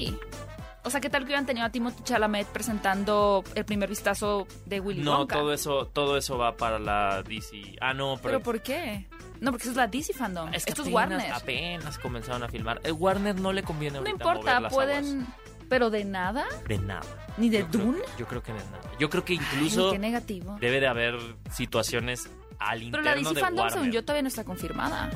[0.84, 4.78] O sea, ¿qué tal que hubieran tenido a Timothy Chalamet presentando el primer vistazo de
[4.80, 5.36] Willy No, Wonka?
[5.36, 7.76] todo eso, todo eso va para la DC.
[7.80, 8.22] Ah, no, pero...
[8.38, 9.06] ¿Pero por qué?
[9.40, 10.52] No, porque eso es la DC fandom.
[10.54, 11.32] Es que Esto es Warner.
[11.32, 12.80] apenas comenzaron a filmar.
[12.84, 15.20] El Warner no le conviene No importa, mover las pueden...
[15.22, 15.28] aguas.
[15.68, 17.02] Pero de nada, De nada.
[17.38, 17.98] ni de Yo creo- Dune.
[18.18, 18.80] yo creo que de nada.
[19.00, 20.56] Yo creo que Ay, incluso qué negativo.
[20.60, 21.16] debe de haber
[21.50, 22.28] situaciones
[22.60, 23.72] al Pero la interno DC de fandom, Warner.
[23.72, 25.10] según yo, todavía no está confirmada.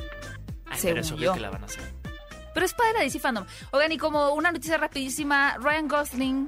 [0.66, 1.34] Ay, según pero eso yo.
[1.34, 1.84] que la van a hacer.
[2.52, 3.46] Pero es padre la DC Fandom.
[3.70, 6.46] Oigan, y como una noticia rapidísima, Ryan Gosling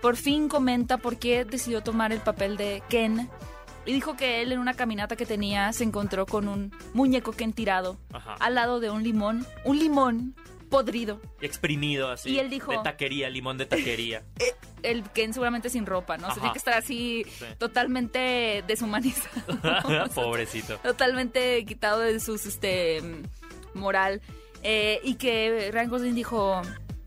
[0.00, 3.28] por fin comenta por qué decidió tomar el papel de Ken.
[3.84, 7.52] Y dijo que él en una caminata que tenía se encontró con un muñeco Ken
[7.52, 8.36] tirado Ajá.
[8.38, 9.46] al lado de un limón.
[9.64, 10.34] Un limón
[10.70, 11.20] podrido.
[11.40, 12.30] Exprimido así.
[12.30, 14.22] Y él dijo- De taquería, limón de taquería.
[14.82, 16.26] El Ken seguramente sin ropa, ¿no?
[16.26, 16.40] Se Ajá.
[16.40, 17.44] tiene que estar así Sí.
[17.58, 20.08] totalmente deshumanizado.
[20.14, 20.76] Pobrecito.
[20.78, 23.00] totalmente quitado de sus este
[23.74, 24.20] moral
[24.64, 26.62] Eh, y que Ryan Gosling dijo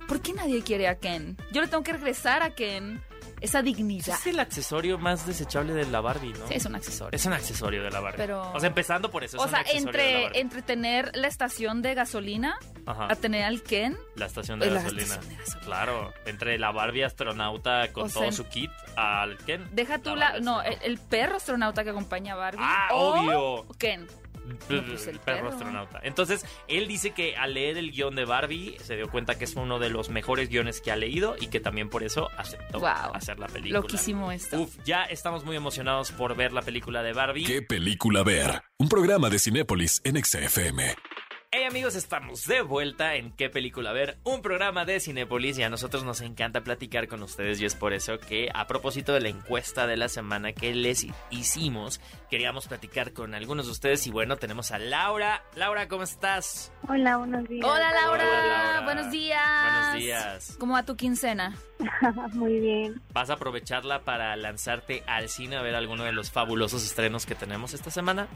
[0.09, 1.37] ¿por qué nadie quiere a Ken?
[1.53, 3.01] yo le tengo que regresar a Ken
[3.41, 6.47] esa dignidad Es el accesorio más desechable de la Barbie, ¿no?
[6.47, 8.17] Sí, es un accesorio Es un accesorio de la Barbie.
[8.17, 9.37] Pero- O sea, empezando por eso.
[9.37, 13.07] es o un sea entre entre tener la estación de gasolina Ajá.
[13.11, 15.01] a tener al Ken La estación de La gasolina.
[15.03, 15.65] estación de gasolina.
[15.65, 19.67] Claro, entre la Barbie astronauta con O todo sea, su kit al Ken.
[19.73, 23.65] deja tú la no el, perro astronauta que acompaña a Barbie Ah, o obvio.
[23.77, 24.07] Ken
[24.69, 25.49] el, pues, el perro perro.
[25.49, 25.99] astronauta.
[26.03, 29.55] Entonces, él dice que al leer el guion de Barbie se dio cuenta que es
[29.55, 33.13] uno de los mejores guiones que ha leído y que también por eso aceptó Wow.
[33.13, 33.79] hacer la película.
[33.79, 37.45] loquísimo esto Uf, ya estamos muy emocionados por ver la película de Barbie.
[37.45, 38.61] ¿Qué película ver?
[38.77, 40.95] Un programa de Cinépolis en XFM.
[41.57, 44.17] Hey amigos, estamos de vuelta en ¿Qué película ver?
[44.25, 47.93] Un programa de Cinepolis y a nosotros nos encanta platicar con ustedes y es por
[47.93, 53.13] eso que a propósito de la encuesta de la semana que les hicimos, queríamos platicar
[53.13, 55.43] con algunos de ustedes y bueno, tenemos a Laura.
[55.55, 56.73] Laura, ¿cómo estás?
[56.89, 57.65] Hola, buenos días.
[57.65, 58.25] Hola Laura.
[58.25, 58.81] Hola, Laura.
[58.81, 60.57] buenos días Buenos días.
[60.59, 61.55] ¿cómo va tu quincena?
[62.33, 63.01] Muy bien.
[63.13, 67.33] ¿Vas a aprovecharla para lanzarte al cine a ver alguno de los fabulosos estrenos que
[67.33, 68.27] tenemos esta semana?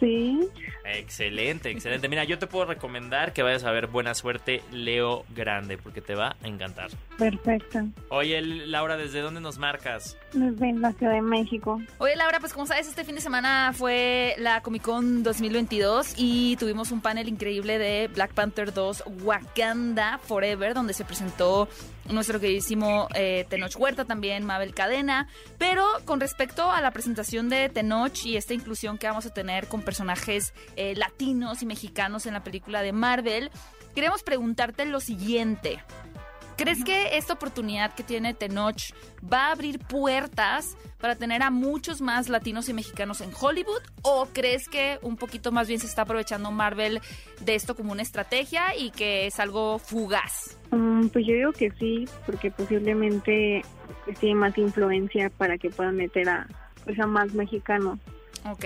[0.00, 0.48] Sí.
[0.84, 2.08] Excelente, excelente.
[2.08, 6.14] Mira, yo te puedo recomendar que vayas a ver Buena Suerte Leo Grande porque te
[6.14, 6.90] va a encantar.
[7.18, 7.86] Perfecto.
[8.08, 10.18] Oye, Laura, ¿desde dónde nos marcas?
[10.34, 11.80] Desde la Ciudad de México.
[11.98, 16.56] Oye, Laura, pues como sabes, este fin de semana fue la Comic Con 2022 y
[16.56, 21.68] tuvimos un panel increíble de Black Panther 2 Wakanda Forever, donde se presentó
[22.10, 25.28] nuestro queridísimo eh, Tenoch Huerta, también Mabel Cadena.
[25.56, 29.68] Pero con respecto a la presentación de Tenoch y esta inclusión que vamos a tener
[29.68, 33.50] con personajes eh, latinos y mexicanos en la película de Marvel,
[33.94, 35.80] queremos preguntarte lo siguiente.
[36.56, 38.92] ¿Crees que esta oportunidad que tiene Tenoch
[39.30, 43.82] va a abrir puertas para tener a muchos más latinos y mexicanos en Hollywood?
[44.02, 47.00] ¿O crees que un poquito más bien se está aprovechando Marvel
[47.40, 50.58] de esto como una estrategia y que es algo fugaz?
[50.70, 53.62] Mm, pues yo digo que sí, porque posiblemente
[54.04, 56.46] pues, tiene más influencia para que puedan meter a,
[56.84, 57.98] pues, a más mexicanos.
[58.50, 58.64] Ok.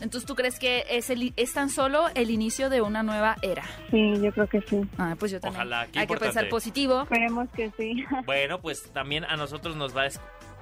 [0.00, 3.64] Entonces, ¿tú crees que es, el, es tan solo el inicio de una nueva era?
[3.90, 4.80] Sí, yo creo que sí.
[4.98, 5.60] Ah, pues yo también.
[5.60, 7.02] Ojalá, qué Hay que pensar positivo.
[7.02, 8.04] Esperemos que sí.
[8.26, 10.06] Bueno, pues también a nosotros nos va a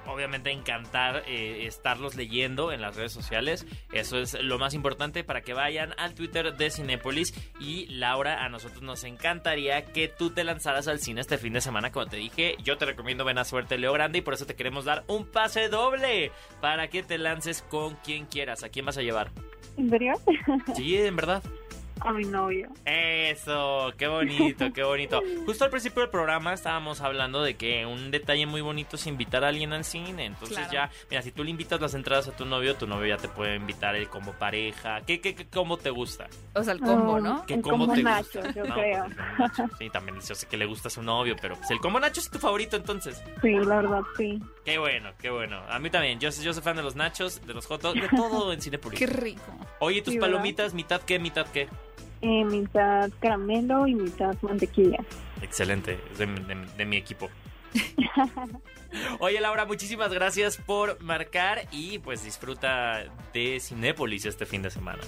[0.07, 3.65] obviamente encantar eh, estarlos leyendo en las redes sociales.
[3.91, 7.33] Eso es lo más importante para que vayan al Twitter de Cinépolis.
[7.59, 11.61] Y Laura, a nosotros nos encantaría que tú te lanzaras al cine este fin de
[11.61, 11.91] semana.
[11.91, 14.85] Como te dije, yo te recomiendo Buena Suerte Leo Grande y por eso te queremos
[14.85, 18.63] dar un pase doble para que te lances con quien quieras.
[18.63, 19.31] ¿A quién vas a llevar?
[19.77, 20.13] ¿En serio?
[20.75, 21.43] Sí, en verdad.
[21.99, 22.69] A mi novio.
[22.85, 25.21] Eso, qué bonito, qué bonito.
[25.45, 29.43] Justo al principio del programa estábamos hablando de que un detalle muy bonito es invitar
[29.43, 30.25] a alguien al cine.
[30.25, 30.73] Entonces Claro.
[30.73, 33.27] ya, mira, si tú le invitas las entradas a tu novio, tu novio ya te
[33.29, 35.01] puede invitar el como pareja.
[35.05, 36.27] ¿Qué, qué, qué cómo te gusta?
[36.55, 37.45] O sea, el combo, Oh, ¿no?
[37.45, 38.51] ¿Qué El combo combo te nacho, gusta?
[38.53, 39.05] yo No, creo.
[39.05, 39.63] pues, nacho.
[39.77, 42.19] Sí, también yo sé que le gusta a su novio, pero pues el combo nacho
[42.19, 43.21] es tu favorito entonces.
[43.41, 44.39] Sí, la verdad, sí.
[44.65, 45.61] Qué bueno, qué bueno.
[45.69, 46.19] A mí también.
[46.19, 48.99] Yo, yo soy fan de los nachos, de los hot dogs, de todo en Cinepolis.
[48.99, 49.41] Qué rico.
[49.79, 50.33] Oye, tus Sí, ¿verdad?
[50.33, 51.67] palomitas, mitad qué, mitad qué.
[52.25, 54.97] Eh, mitad caramelo y mitad mantequilla.
[55.41, 57.29] Excelente, es de, de- de mi equipo.
[59.19, 65.01] Oye Laura, muchísimas gracias por marcar y pues disfruta de Cinépolis este fin de semana.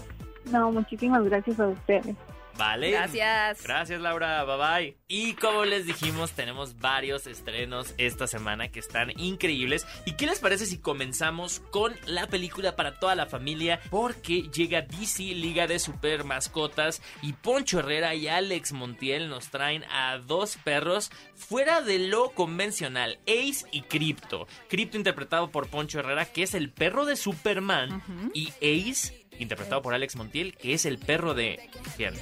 [0.51, 2.15] No, muchísimas gracias a ustedes.
[2.57, 2.91] Vale.
[2.91, 3.63] Gracias.
[3.63, 4.43] Gracias, Laura.
[4.43, 4.97] Bye bye.
[5.07, 9.85] Y como les dijimos, tenemos varios estrenos esta semana que están increíbles.
[10.05, 13.79] ¿Y qué les parece si comenzamos con la película para toda la familia?
[13.89, 19.83] Porque llega DC Liga de Super Mascotas y Poncho Herrera y Alex Montiel nos traen
[19.85, 24.47] a dos perros fuera de lo convencional, Ace y Crypto.
[24.69, 28.01] Crypto interpretado por Poncho Herrera, que es el perro de Superman,
[28.33, 31.69] y Ace interpretado por Alex Montiel, que es el perro de...
[31.97, 32.13] ¿Quién?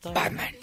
[0.00, 0.14] Tan.
[0.14, 0.54] Batman,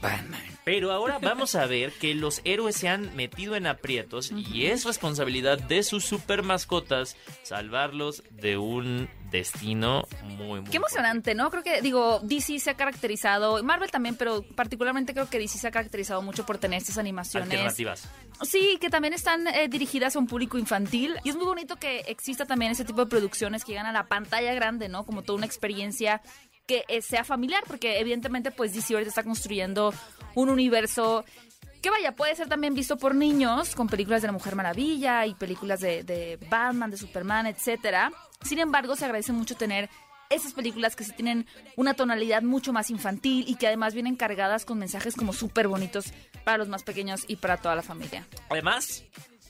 [0.00, 0.37] Batman.
[0.68, 4.84] Pero ahora vamos a ver que los héroes se han metido en aprietos y es
[4.84, 11.50] responsabilidad de sus super mascotas salvarlos de un destino muy, muy Qué emocionante, ¿no?
[11.50, 15.68] Creo que, digo, DC se ha caracterizado, Marvel también, pero particularmente creo que DC se
[15.68, 17.48] ha caracterizado mucho por tener estas animaciones.
[17.50, 18.06] Alternativas.
[18.42, 21.16] Sí, que también están eh, dirigidas a un público infantil.
[21.24, 24.06] Y es muy bonito que exista también ese tipo de producciones que llegan a la
[24.06, 25.06] pantalla grande, ¿no?
[25.06, 26.20] Como toda una experiencia
[26.68, 29.92] que eh, sea familiar, porque evidentemente pues DC ahorita está construyendo
[30.34, 31.24] un universo
[31.82, 35.34] que vaya, puede ser también visto por niños con películas de la Mujer Maravilla y
[35.34, 38.12] películas de, Batman, de Superman, etcétera.
[38.42, 39.88] Sin embargo, se agradece mucho tener
[40.28, 44.64] esas películas que sí tienen una tonalidad mucho más infantil y que además vienen cargadas
[44.64, 46.12] con mensajes como súper bonitos
[46.44, 48.26] para los más pequeños y para toda la familia.
[48.50, 49.04] Además,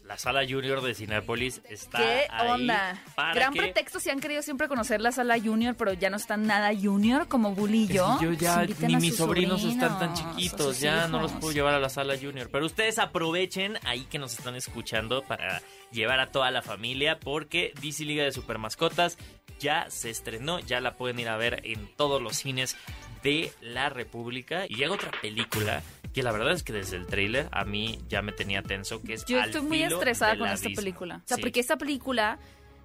[0.08, 2.98] la sala junior de Cinépolis está ¿Qué ahí onda?
[3.14, 6.16] para Gran que- pretexto si han querido siempre conocer la sala junior, pero ya no
[6.16, 8.18] están nada junior como Bully y Es que yo.
[8.22, 11.74] yo ya Pues inviten ni mis sobrinos están tan chiquitos, ya no los puedo llevar
[11.74, 12.48] a la sala junior.
[12.50, 15.60] Pero ustedes aprovechen ahí que nos están escuchando para
[15.92, 19.18] llevar a toda la familia porque DC Liga de Super Mascotas
[19.60, 22.76] ya se estrenó, ya la pueden ir a ver en todos los cines
[23.22, 24.64] de la República.
[24.68, 28.22] Y llega otra película que la verdad es que desde el tráiler a mí ya
[28.22, 30.80] me tenía tenso, que es Yo estoy muy estresada con esta abismo.
[30.82, 31.16] película.
[31.24, 31.42] O sea, Sí.
[31.42, 32.38] porque esta película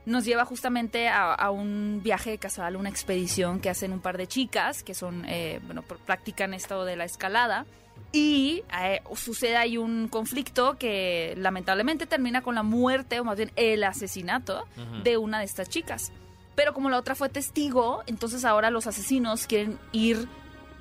[0.05, 4.27] nos lleva justamente a, a un viaje casual, una expedición que hacen un par de
[4.27, 7.65] chicas que son, eh, bueno, pr- practican esto de la escalada.
[8.11, 13.51] Y eh, sucede ahí un conflicto que lamentablemente termina con la muerte, o más bien
[13.55, 14.67] el asesinato,
[15.03, 16.11] de una de estas chicas.
[16.55, 20.27] Pero como la otra fue testigo, entonces ahora los asesinos quieren ir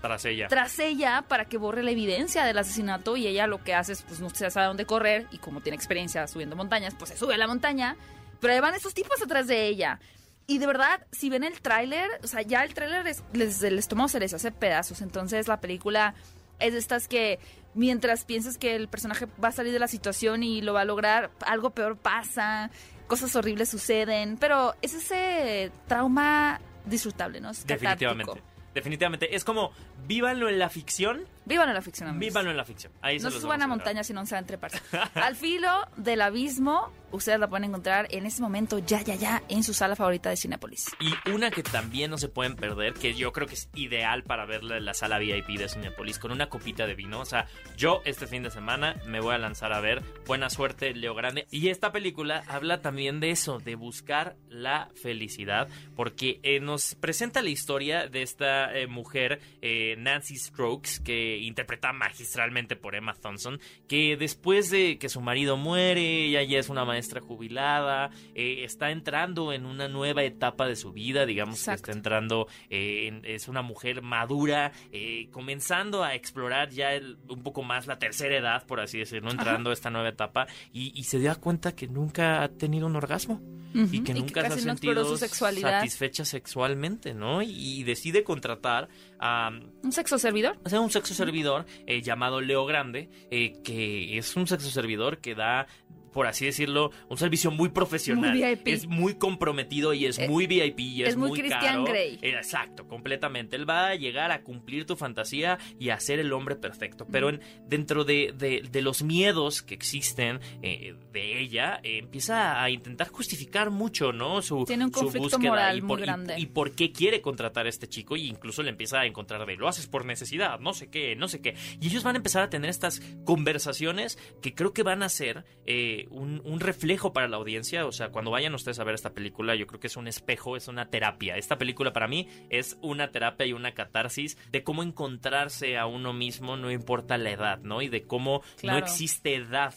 [0.00, 0.48] Tras ella.
[0.48, 4.02] tras ella para que borre la evidencia del asesinato y ella lo que hace es
[4.02, 7.34] pues no se sabe dónde correr y como tiene experiencia subiendo montañas, pues se sube
[7.34, 7.96] a la montaña,
[8.40, 10.00] pero ahí van estos tipos atrás de ella.
[10.48, 13.78] Y de verdad, si ven el tráiler, o sea, ya el tráiler les, les, el
[13.78, 16.14] estómago se les hace pedazos, entonces la película
[16.58, 17.38] es de estas que
[17.74, 20.84] mientras piensas que el personaje va a salir de la situación y lo va a
[20.84, 22.70] lograr, algo peor pasa,
[23.12, 27.52] cosas horribles suceden, pero es ese trauma disfrutable, ¿no?
[27.66, 28.42] Definitivamente.
[28.72, 29.36] Definitivamente.
[29.36, 29.72] Es como,
[30.06, 32.28] vívanlo en la ficción, Vívanlo la ficción, amigos.
[32.28, 32.92] vívanlo en la ficción.
[33.02, 33.94] Ahí No se suban a vamos dejar.
[33.94, 34.78] montaña si no saben treparse.
[35.16, 39.64] Al filo del abismo, ustedes la pueden encontrar en este momento, ya, ya, ya, en
[39.64, 40.86] su sala favorita de Cinépolis.
[41.00, 44.46] Y una que también no se pueden perder, que yo creo que es ideal para
[44.46, 47.18] verla en la sala VIP de Cinepolis, con una copita de vino.
[47.18, 50.94] O sea, yo este fin de semana me voy a lanzar a ver Buena Suerte,
[50.94, 51.48] Leo Grande.
[51.50, 57.42] Y esta película habla también de eso, de buscar la felicidad, porque eh, nos presenta
[57.42, 63.60] la historia de esta eh, mujer, eh, Nancy Strokes, que interpreta magistralmente por Emma Thompson,
[63.88, 68.90] que después de que su marido muere, ella ya es una maestra jubilada, eh, está
[68.90, 71.82] entrando en una nueva etapa de su vida, digamos Exacto.
[71.84, 77.18] que está entrando, eh, en- es una mujer madura, eh, comenzando a explorar ya el-
[77.28, 80.92] un poco más la tercera edad, por así decirlo, entrando a esta nueva etapa, y,
[80.98, 83.40] y se da cuenta que nunca ha tenido un orgasmo
[83.74, 85.78] y que nunca se ha no sentido su sexualidad.
[85.80, 87.40] satisfecha sexualmente, ¿no?
[87.42, 87.50] Y,
[87.80, 89.50] y decide contratar a,
[89.82, 90.58] ¿Un sexo servidor?
[90.64, 95.18] o sea, un sexo servidor eh, llamado Leo Grande, eh, que es un sexo servidor
[95.18, 95.66] que da,
[96.12, 98.30] por así decirlo, un servicio muy profesional.
[98.36, 98.68] Muy VIP.
[98.68, 101.84] Es muy comprometido y es Eh, muy VIP y es, es muy muy Christian caro.
[101.84, 102.18] Grey.
[102.22, 103.56] Eh, exacto, completamente.
[103.56, 107.06] Él va a llegar a cumplir tu fantasía y a ser el hombre perfecto.
[107.10, 112.62] Pero en, dentro de, de- de los miedos que existen eh, de ella, eh, empieza
[112.62, 114.42] a intentar justificar mucho, ¿no?
[114.42, 116.34] Su, Tiene un su conflicto búsqueda moral y muy por, y- grande.
[116.38, 119.56] y por qué quiere contratar a este chico y incluso le empieza a encontrar de
[119.56, 121.54] lo haces por necesidad, no sé qué, no sé qué.
[121.80, 125.44] Y ellos van a empezar a tener estas conversaciones que creo que van a ser
[125.66, 127.86] eh, un, un reflejo para la audiencia.
[127.86, 130.56] O sea, cuando vayan ustedes a ver esta película, yo creo que es un espejo,
[130.56, 131.36] es una terapia.
[131.36, 136.12] Esta película para mí es una terapia y una catarsis de cómo encontrarse a uno
[136.12, 137.82] mismo, no importa la edad, ¿no?
[137.82, 138.78] Y de cómo Claro.
[138.80, 139.74] no existe edad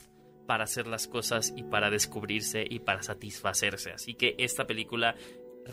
[0.47, 3.91] para hacer las cosas y para descubrirse y para satisfacerse.
[3.91, 5.15] Así que esta película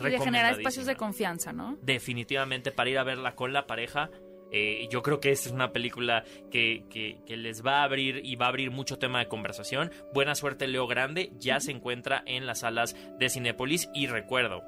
[0.03, 1.77] Y de generar espacios de confianza, ¿no?
[1.83, 4.09] Definitivamente para ir a verla con la pareja.
[4.53, 8.21] Eh, yo creo que esta es una película que, que- que les va a abrir
[8.23, 9.91] y va a abrir mucho tema de conversación.
[10.13, 11.31] Buena suerte, Leo Grande.
[11.39, 13.89] Ya se encuentra en las salas de Cinépolis.
[13.93, 14.61] Y recuerdo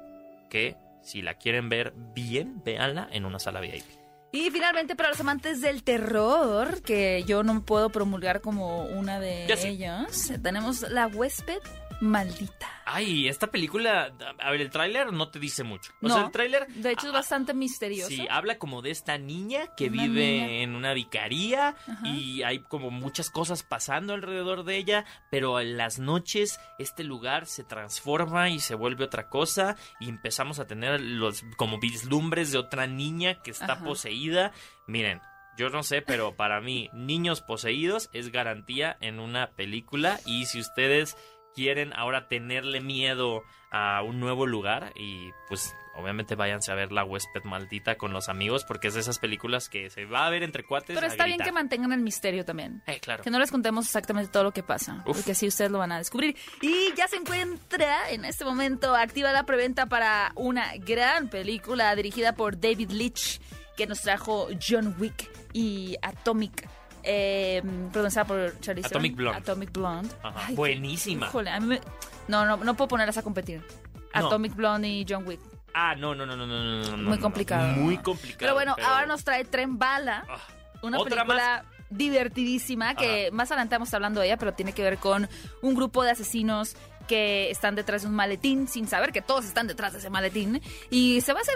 [0.50, 3.84] que Si la quieren ver bien, véanla en una sala VIP.
[4.32, 9.46] Y finalmente para los amantes del terror, que yo no puedo promulgar como una de
[9.68, 11.60] ellos, tenemos La huésped
[12.00, 12.68] maldita.
[12.84, 15.92] Ay, esta película, a ver, el tráiler no te dice mucho.
[16.02, 16.66] O No, sea, el tráiler...
[16.68, 18.08] De hecho es ah, bastante misterioso.
[18.10, 20.46] Sí, habla como de esta niña que Una vive niña.
[20.62, 22.06] en una vicaría Ajá.
[22.08, 27.46] y hay como muchas cosas pasando alrededor de ella, pero en las noches este lugar
[27.46, 32.58] se transforma y se vuelve otra cosa y empezamos a tener los como vislumbres de
[32.58, 33.84] otra niña que está Ajá.
[33.84, 34.52] poseída.
[34.86, 35.20] Miren,
[35.58, 40.60] yo no sé, pero para mí niños poseídos es garantía en una película y si
[40.60, 41.16] ustedes
[41.56, 47.02] quieren ahora tenerle miedo a un nuevo lugar y pues obviamente váyanse a ver La
[47.04, 50.42] huésped maldita con los amigos porque es de esas películas que se va a ver
[50.42, 50.94] entre cuates.
[50.94, 52.82] Pero está bien que mantengan el misterio también.
[52.86, 53.24] Eh, claro.
[53.24, 55.16] Que no les contemos exactamente todo lo que pasa, Uf.
[55.16, 56.36] porque así ustedes lo van a descubrir.
[56.60, 62.34] Y ya se encuentra en este momento activa la preventa para una gran película dirigida
[62.34, 63.40] por David Leitch,
[63.76, 66.68] que nos trajo John Wick y Atomic.
[67.08, 69.16] Eh, pronunciada por Charlize Atomic Theron.
[69.32, 69.38] Blonde.
[69.38, 70.08] Atomic Blonde.
[70.22, 71.26] Ajá, Ay, buenísima.
[71.26, 71.80] Híjole, a mí me-
[72.28, 73.62] No, no, no puedo ponerlas a competir.
[74.14, 74.26] No.
[74.26, 75.40] Atomic Blonde y John Wick.
[75.72, 77.66] Ah, no, no, no, no, no, no, no, no, Muy no, complicado.
[77.76, 78.38] Muy complicado.
[78.40, 80.24] Pero bueno, ahora nos trae Tren Bala.
[80.28, 80.38] Ah,
[80.82, 84.72] Una ¿Otra película divertidísima que más adelante vamos a estar hablando de ella, pero tiene
[84.72, 85.28] que ver con
[85.62, 89.66] un grupo de asesinos que están detrás de un maletín sin saber que todos están
[89.68, 91.54] detrás de ese maletín y se va a hacer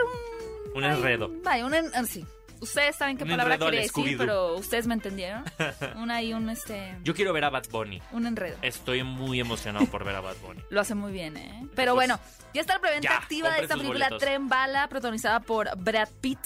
[0.74, 1.30] un Un enredo.
[1.42, 2.24] Vaya, un en- ah, sí.
[2.60, 5.44] Ustedes saben qué Un palabra quiere decir, pero ustedes me entendieron.
[5.96, 8.00] Un ahí un este Yo quiero ver a Bad Bunny.
[8.12, 8.56] un enredo.
[8.62, 10.60] Estoy muy emocionado por ver a Bad Bunny.
[10.70, 11.66] Lo hace muy bien, ¿eh?
[11.74, 12.20] Pero Pues, bueno,
[12.54, 14.18] ya está la preventa ya, activa de esta película boletos.
[14.20, 16.38] Tren Bala, protagonizada por Brad Pitt.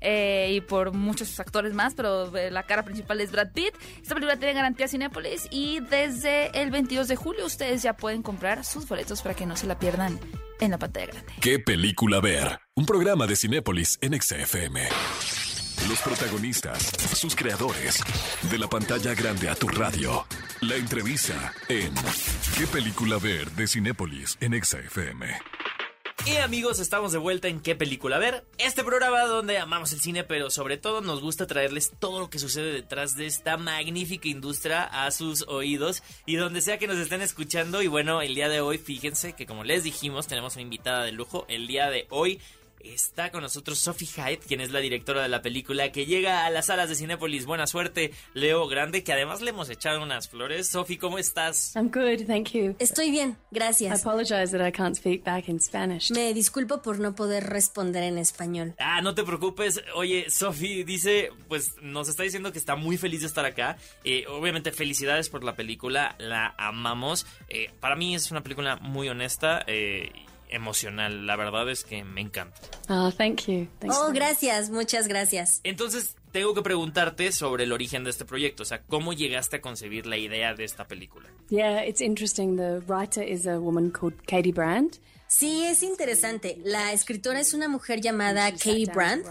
[0.00, 3.74] eh, y por muchos actores más, pero eh, la cara principal es Brad Pitt.
[4.02, 8.64] Esta película tiene garantía Cinépolis y desde el 22 de julio ustedes ya pueden comprar
[8.64, 10.20] sus boletos para que no se la pierdan
[10.60, 11.32] en la pantalla grande.
[11.40, 12.60] ¿Qué película ver?
[12.76, 14.82] Un programa de Cinépolis en XFM.
[15.88, 16.82] Los protagonistas,
[17.14, 18.02] sus creadores,
[18.50, 20.26] de la pantalla grande a tu radio.
[20.62, 21.94] La entrevista en
[22.58, 23.48] ¿Qué película ver?
[23.52, 25.26] de Cinépolis en XFM.
[26.24, 28.44] Y amigos, estamos de vuelta en ¿Qué película ver?
[28.58, 32.40] Este programa donde amamos el cine, pero sobre todo nos gusta traerles todo lo que
[32.40, 37.22] sucede detrás de esta magnífica industria a sus oídos y donde sea que nos estén
[37.22, 37.80] escuchando.
[37.80, 41.12] Y bueno, el día de hoy, fíjense que como les dijimos, tenemos una invitada de
[41.12, 41.44] lujo.
[41.48, 42.40] El día de hoy
[42.92, 46.50] está con nosotros Sophie Hyde, quien es la directora de la película, que llega a
[46.50, 47.46] las salas de Cinépolis.
[47.46, 50.68] Buena suerte, Leo Grande, que además le hemos echado unas flores.
[50.68, 51.74] Sophie, ¿cómo estás?
[51.76, 52.76] I'm good, thank you.
[52.78, 54.00] Estoy bien, I gracias.
[54.00, 56.10] apologize that I can't speak back in Spanish.
[56.10, 58.74] Me disculpo por no poder responder en español.
[58.78, 59.82] Ah, no te preocupes.
[59.94, 63.76] Oye, Sophie dice, pues nos está diciendo que está muy feliz de estar acá.
[64.04, 67.26] Eh, obviamente, felicidades por la película, la amamos.
[67.48, 70.12] Eh, para mí es una película muy honesta, eh,
[70.48, 71.26] emocional.
[71.26, 72.60] La verdad es que me encanta.
[72.88, 73.68] Oh, thank you.
[73.78, 75.60] Thanks Oh, gracias, muchas gracias.
[75.64, 78.62] Entonces, tengo que preguntarte sobre el origen de este proyecto.
[78.62, 81.28] O sea, ¿cómo llegaste a concebir la idea de esta película?
[81.48, 82.56] Yeah, it's interesting.
[82.56, 84.98] The writer is a woman called Katie Brand.
[85.38, 86.58] Sí, es interesante.
[86.64, 89.26] La escritora es una mujer llamada Katie Brandt.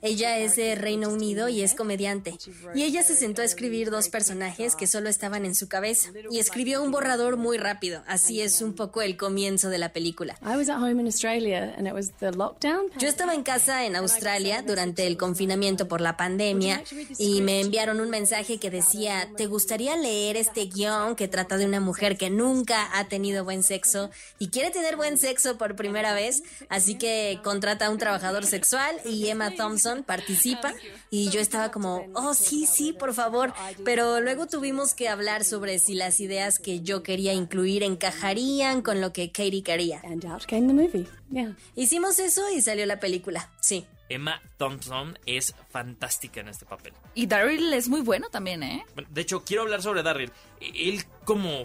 [0.00, 2.38] Ella es de Reino Unido y es comediante.
[2.74, 6.12] Y ella se sentó a escribir dos personajes que solo estaban en su cabeza.
[6.30, 8.02] Y escribió un borrador muy rápido.
[8.06, 10.38] Así es un poco el comienzo de la película.
[10.40, 12.86] I was at home in Australia and it was the lockdown.
[12.98, 16.82] Yo estaba en casa en Australia durante el confinamiento por la pandemia
[17.18, 21.66] y me enviaron un mensaje que decía, ¿te gustaría leer este guion que trata de
[21.66, 26.14] una mujer que nunca ha tenido buen sexo y quiere tener buen sexo por primera
[26.14, 26.42] vez?
[26.68, 30.74] Así que contrata a un trabajador sexual y Emma Thompson participa
[31.10, 33.52] y yo estaba como, oh sí, sí, por favor.
[33.84, 39.00] Pero luego tuvimos que hablar sobre si las ideas que yo quería incluir encajarían con
[39.00, 40.00] lo que Katie quería.
[40.04, 41.06] And out came the movie.
[41.30, 41.56] Yeah.
[41.76, 43.86] Hicimos eso y salió la película, sí.
[44.10, 46.92] Emma Thompson es fantástica en este papel.
[47.14, 48.84] Y Daryl es muy bueno también, ¿eh?
[49.08, 50.32] De hecho, quiero hablar sobre Darryl.
[50.60, 51.62] Él como...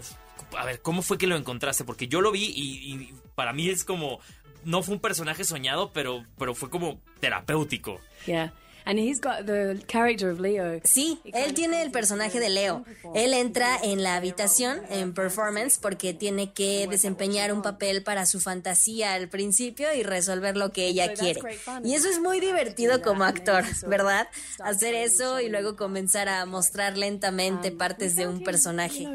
[0.56, 1.84] A ver, ¿cómo fue que lo encontraste?
[1.84, 4.18] Porque yo lo vi y, y para mí es como...
[4.64, 8.00] No fue un personaje soñado, pero, pero fue como terapéutico.
[8.26, 8.52] Yeah.
[8.86, 10.80] And he's got the character of Leo.
[10.84, 12.84] Sí, él tiene el personaje de Leo.
[13.16, 18.40] Él entra en la habitación en performance porque tiene que desempeñar un papel para su
[18.40, 21.40] fantasía al principio y resolver lo que ella quiere.
[21.82, 24.28] Y eso es muy divertido como actor, ¿verdad?
[24.60, 29.08] Hacer eso y luego comenzar a mostrar lentamente partes de un personaje.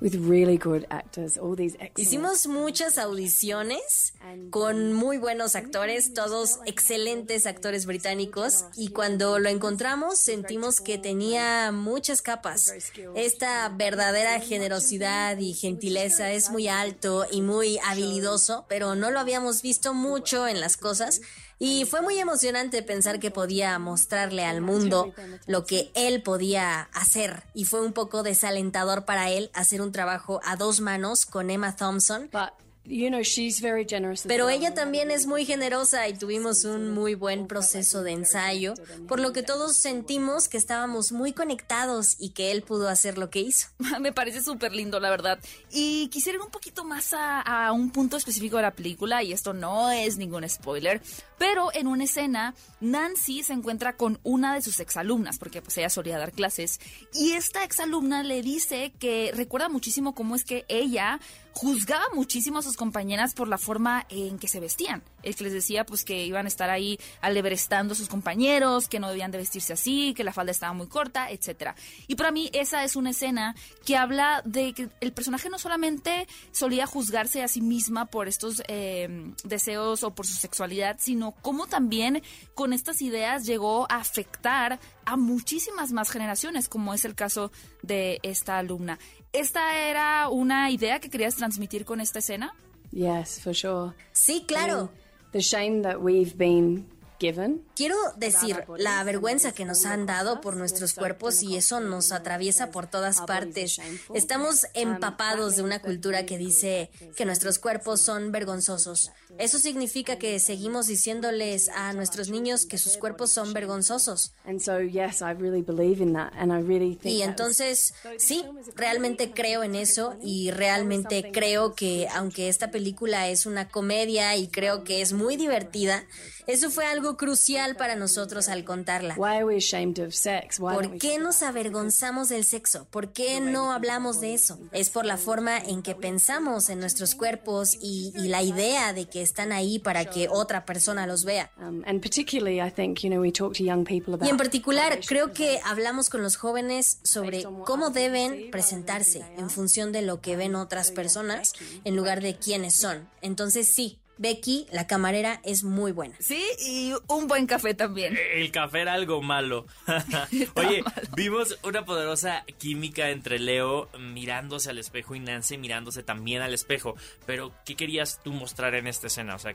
[0.00, 4.14] With really good actors, all these Hicimos muchas audiciones
[4.50, 11.72] con muy buenos actores, todos excelentes actores británicos, y cuando lo encontramos sentimos que tenía
[11.72, 12.72] muchas capas.
[13.14, 19.62] Esta verdadera generosidad y gentileza es muy alto y muy habilidoso, pero no lo habíamos
[19.62, 21.20] visto mucho en las cosas.
[21.58, 25.12] Y fue muy emocionante pensar que podía mostrarle al mundo
[25.46, 27.44] lo que él podía hacer.
[27.54, 31.76] Y fue un poco desalentador para él hacer un trabajo a dos manos con Emma
[31.76, 32.28] Thompson.
[32.32, 34.20] But you know, she's very generous.
[34.20, 38.74] as Pero ella también es muy generosa y tuvimos un muy buen proceso de ensayo,
[39.08, 43.30] por lo que todos sentimos que estábamos muy conectados y que él pudo hacer lo
[43.30, 43.68] que hizo.
[44.00, 45.38] Me parece súper lindo, la verdad.
[45.70, 49.32] Y quisiera ir un poquito más a, a un punto específico de la película, y
[49.32, 51.00] esto no es ningún spoiler,
[51.44, 55.90] pero en una escena, Nancy se encuentra con una de sus exalumnas, porque pues ella
[55.90, 56.80] solía dar clases,
[57.12, 61.20] y esta exalumna le dice que recuerda muchísimo cómo es que ella
[61.52, 65.02] juzgaba muchísimo a sus compañeras por la forma en que se vestían.
[65.24, 69.00] El que les decía pues que iban a estar ahí alebrestando a sus compañeros, que
[69.00, 71.74] no debían de vestirse así, que la falda estaba muy corta, etcétera.
[72.06, 73.54] Y para mí esa es una escena
[73.84, 78.62] que habla de que el personaje no solamente solía juzgarse a sí misma por estos
[78.68, 82.22] eh, deseos o por su sexualidad, sino cómo también
[82.54, 87.50] con estas ideas llegó a afectar a muchísimas más generaciones, como es el caso
[87.82, 88.98] de esta alumna.
[89.32, 92.54] ¿Esta era una idea que querías transmitir con esta escena?
[92.92, 93.92] Yes, for sure.
[94.12, 94.92] Sí, claro.
[95.34, 96.86] The shame that we've been.
[97.18, 102.70] Quiero decir, la vergüenza que nos han dado por nuestros cuerpos y eso nos atraviesa
[102.70, 103.78] por todas partes.
[104.14, 109.10] Estamos empapados de una cultura que dice que nuestros cuerpos son vergonzosos.
[109.38, 114.32] Eso significa que seguimos diciéndoles a nuestros niños que sus cuerpos son vergonzosos.
[114.44, 116.32] And so, yes, I really believe in that.
[116.36, 118.44] And I really think Y that's- entonces, sí,
[118.76, 124.48] realmente creo en eso y realmente creo que aunque esta película es una comedia y
[124.48, 126.04] creo que es muy divertida,
[126.46, 129.14] eso fue algo crucial para nosotros al contarla.
[129.14, 132.86] ¿Por qué nos avergonzamos del sexo?
[132.90, 134.58] ¿Por qué no hablamos de eso?
[134.72, 139.08] Es por la forma en que pensamos en nuestros cuerpos y, y la idea de
[139.08, 141.50] que están ahí para que otra persona los vea.
[141.58, 144.36] Um, and particularly, I think, you know, we talk to young people about Y en
[144.36, 150.20] particular, creo que hablamos con los jóvenes sobre cómo deben presentarse en función de lo
[150.20, 151.52] que ven otras personas
[151.84, 153.08] en lugar de quiénes son.
[153.20, 156.14] Entonces sí, Becky, la camarera, es muy buena.
[156.20, 158.16] Sí, y un buen café también.
[158.34, 159.66] El café era algo malo.
[160.54, 160.84] Oye,
[161.16, 166.94] vimos una poderosa química entre Leo mirándose al espejo y Nancy mirándose también al espejo.
[167.26, 169.34] Pero, ¿qué querías tú mostrar en esta escena?
[169.34, 169.54] O sea,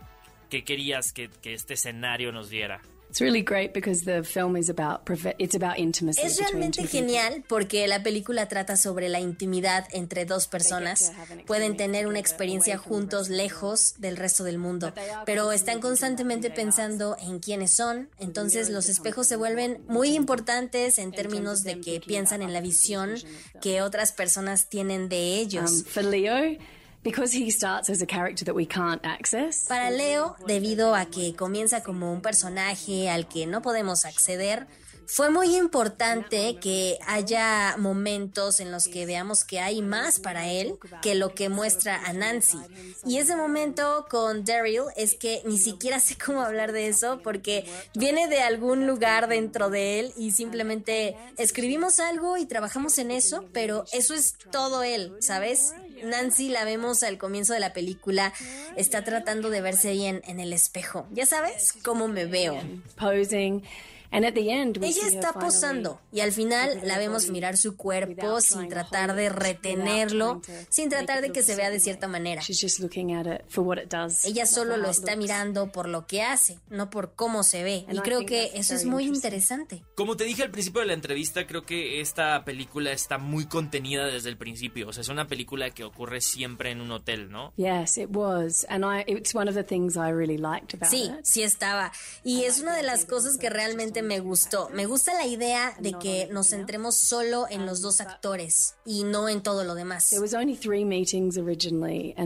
[0.49, 2.81] ¿qué querías que, que este escenario nos diera?
[3.09, 6.21] It's really great because the film is about profe- it's about intimacy.
[6.21, 11.11] Es realmente genial porque la película trata sobre la intimidad entre dos personas.
[11.47, 14.93] Pueden tener una experiencia juntos lejos del resto del mundo,
[15.25, 18.09] pero están constantemente pensando en quiénes son.
[18.19, 23.15] Entonces los espejos se vuelven muy importantes en términos de que piensan en la visión
[23.59, 25.83] que otras personas tienen de Um, ellos.
[25.87, 26.57] for Leo,
[27.03, 29.67] because he starts as a character that we can't access.
[29.67, 34.67] Para Leo, debido a que comienza como un personaje al que no podemos acceder,
[35.11, 40.75] fue muy importante que haya momentos en los que veamos que hay más para él
[41.01, 42.59] que lo que muestra a Nancy.
[43.07, 47.65] Y ese momento con Daryl es que ni siquiera sé cómo hablar de eso porque
[47.95, 53.45] viene de algún lugar dentro de él y simplemente escribimos algo y trabajamos en eso,
[53.51, 55.73] pero eso es todo él, ¿sabes?
[56.03, 58.31] Nancy la vemos al comienzo de la película,
[58.77, 61.07] está tratando de verse bien en el espejo.
[61.11, 62.61] Ya sabes cómo me veo.
[62.95, 63.63] posing,
[64.11, 67.75] and at the end, we Ella está posando y al final la vemos mirar su
[67.77, 72.41] cuerpo sin tratar de retenerlo, sin tratar de que se vea de cierta manera.
[72.41, 74.25] She's just looking at it for what it does.
[74.25, 77.85] Ella solo lo está mirando por lo que hace, no por cómo se ve.
[77.91, 79.83] Y creo que eso es muy interesante.
[79.95, 84.05] Como te dije al principio de la entrevista, creo que esta película está muy contenida
[84.07, 84.87] desde el principio.
[84.87, 87.53] O sea, es una película que ocurre siempre en un hotel, ¿no?
[87.57, 89.03] Yes, it was, and I.
[89.07, 91.23] It's one of the things I really liked about Sí, it.
[91.23, 91.91] sí estaba.
[92.23, 94.69] Y es una de las cosas que realmente me gustó.
[94.69, 99.29] Me gusta la idea de que nos centremos solo en los dos actores y no
[99.29, 100.13] en todo lo demás.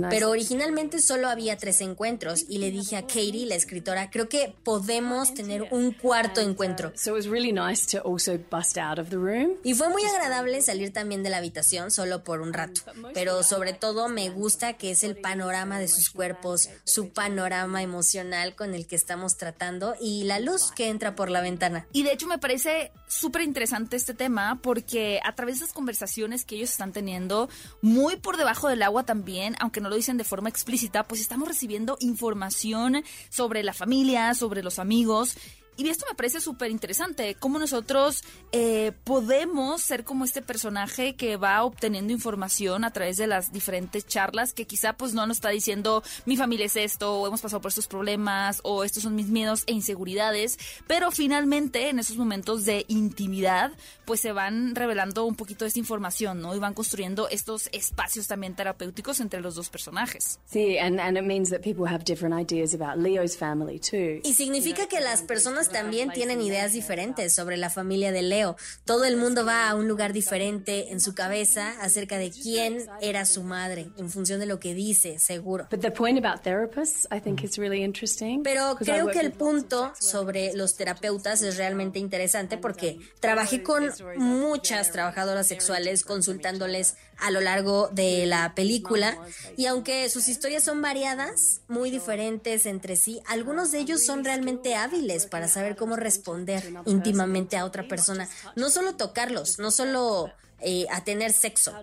[0.10, 4.56] Pero originalmente solo había tres encuentros y le dije a Katie, la escritora, creo que
[4.64, 6.92] podemos tener un cuarto encuentro.
[6.96, 9.58] so it was really nice to also bust out of the room.
[9.64, 12.82] Y fue muy agradable salir también de la habitación solo por un rato,
[13.14, 18.56] pero sobre todo me gusta que es el panorama de sus cuerpos, su panorama emocional
[18.56, 21.63] con el que estamos tratando y la luz que entra por la ventana.
[21.94, 26.46] Y de hecho me parece súper interesante este tema porque a través de esas conversaciones
[26.46, 27.50] que ellos están teniendo,
[27.82, 31.48] muy por debajo del agua también, aunque no lo dicen de forma explícita, pues estamos
[31.48, 35.38] recibiendo información sobre la familia, sobre los amigos
[35.78, 41.38] y esto me parece súper interesante, cómo nosotros eh, podemos ser como este personaje que
[41.38, 45.50] va obteniendo información a través de las diferentes charlas, que quizá pues no nos está
[45.50, 49.28] diciendo mi familia es esto, o hemos pasado por estos problemas, o estos son mis
[49.28, 50.58] miedos e inseguridades,
[50.88, 53.72] pero finalmente en esos momentos de intimidad
[54.06, 56.56] pues se van revelando un poquito de esta información, ¿no?
[56.56, 60.40] Y van construyendo estos espacios también terapéuticos entre los dos personajes.
[60.46, 64.20] Sí, and, and it means that people have different ideas about Leo's family too.
[64.24, 68.56] Y significa que las personas también tienen ideas diferentes sobre la familia de Leo.
[68.86, 73.26] Todo el mundo va a un lugar diferente en su cabeza acerca de quién era
[73.26, 75.68] su madre, en función de lo que dice, seguro.
[75.70, 78.44] But the point about therapists, I think, is really interesting.
[78.44, 84.92] Pero creo que el punto sobre los terapeutas es realmente interesante porque trabajé con muchas
[84.92, 89.18] trabajadoras sexuales consultándoles a lo largo de la película
[89.56, 94.76] y aunque sus historias son variadas, muy diferentes entre sí, algunos de ellos son realmente
[94.76, 98.28] hábiles para saber cómo responder íntimamente a otra persona.
[98.56, 100.32] No solo tocarlos, no solo
[100.66, 101.74] eh, a tener sexo,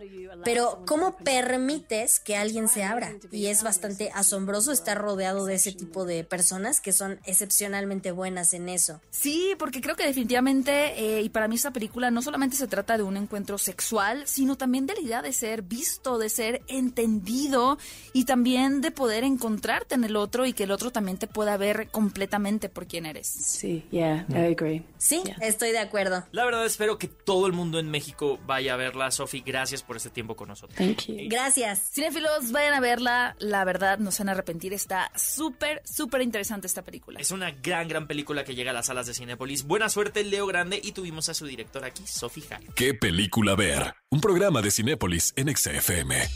[0.45, 3.15] pero cómo permites que alguien se abra.
[3.31, 8.55] Y es bastante asombroso estar rodeado de ese tipo de personas que son excepcionalmente buenas
[8.55, 9.01] en eso.
[9.11, 12.97] Sí, porque creo que definitivamente, eh, y para mí esta película no solamente se trata
[12.97, 17.79] de un encuentro sexual, sino también de la idea de ser visto, de ser entendido
[18.13, 21.57] y también de poder encontrarte en el otro y que el otro también te pueda
[21.57, 23.27] ver completamente por quién eres.
[23.27, 24.85] Sí, yeah, I agree.
[24.99, 26.25] Sí, estoy de acuerdo.
[26.33, 29.11] La verdad espero que todo el mundo en México vaya a verla.
[29.11, 30.77] Sofi, gracias por este tiempo con nosotros.
[30.77, 31.17] Thank you.
[31.29, 31.91] Gracias.
[31.93, 36.67] Cinefilos, vayan a verla, la verdad no se van a arrepentir, está súper, súper interesante
[36.67, 37.21] esta película.
[37.21, 39.65] Es una gran, gran película que llega a las salas de Cinépolis.
[39.65, 42.65] Buena suerte, Leo Grande, y tuvimos a su director aquí, Sofi Jai.
[42.75, 43.95] ¿Qué película ver?
[44.11, 46.29] Un programa de Cinépolis en XFM.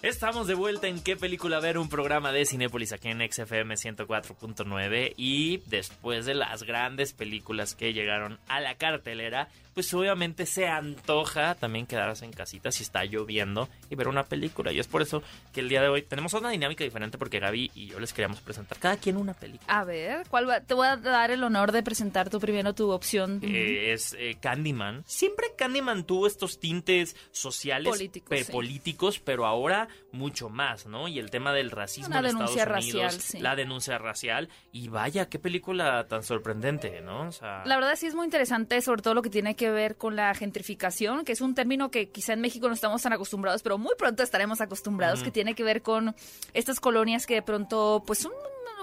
[0.00, 5.14] Estamos de vuelta en qué película ver, un programa de Cinépolis aquí en XFM 104.9
[5.16, 9.48] y después de las grandes películas que llegaron a la cartelera,
[9.78, 14.72] pues obviamente se antoja también quedarse en casita si está lloviendo y ver una película.
[14.72, 15.22] Y es por eso
[15.52, 18.40] que el día de hoy tenemos una dinámica diferente porque Gaby y yo les queríamos
[18.40, 19.72] presentar cada quien una película.
[19.72, 20.60] A ver, ¿cuál va?
[20.62, 23.38] Te voy a dar el honor de presentar tú primero tu opción.
[23.44, 25.04] Eh, es eh, Candyman.
[25.06, 28.50] Siempre Candyman tuvo estos tintes sociales, Políticos, pe- sí.
[28.50, 31.06] políticos, pero ahora mucho más, ¿no?
[31.06, 33.38] Y el tema del racismo Una en denuncia Estados Unidos, racial, sí.
[33.38, 37.28] la denuncia racial y vaya qué película tan sorprendente, ¿no?
[37.28, 39.96] O sea, La verdad sí es muy interesante, sobre todo lo que tiene que ver
[39.96, 43.62] con la gentrificación, que es un término que quizá en México no estamos tan acostumbrados,
[43.62, 46.14] pero muy pronto estaremos acostumbrados, que tiene que ver con
[46.54, 48.32] estas colonias que de pronto, pues son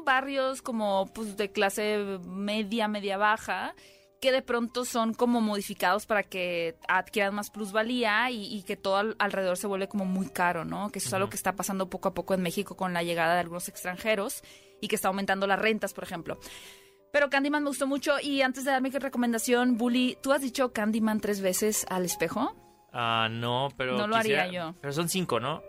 [0.03, 3.73] barrios como pues de clase media, media baja,
[4.21, 8.97] que de pronto son como modificados para que adquieran más plusvalía y, y que todo
[8.97, 10.91] al- alrededor se vuelve como muy caro, ¿no?
[10.91, 13.33] Que eso es algo que está pasando poco a poco en México con la llegada
[13.33, 14.41] de algunos extranjeros
[14.81, 16.39] y que está aumentando las rentas, por ejemplo.
[17.15, 20.73] Pero Candyman me gustó mucho y antes de darme mi recomendación, Bully, ¿tú has dicho
[20.73, 22.53] Candyman tres veces al espejo?
[22.91, 24.75] ah, no, pero No lo haría yo.
[24.81, 25.63] Pero son cinco, ¿no?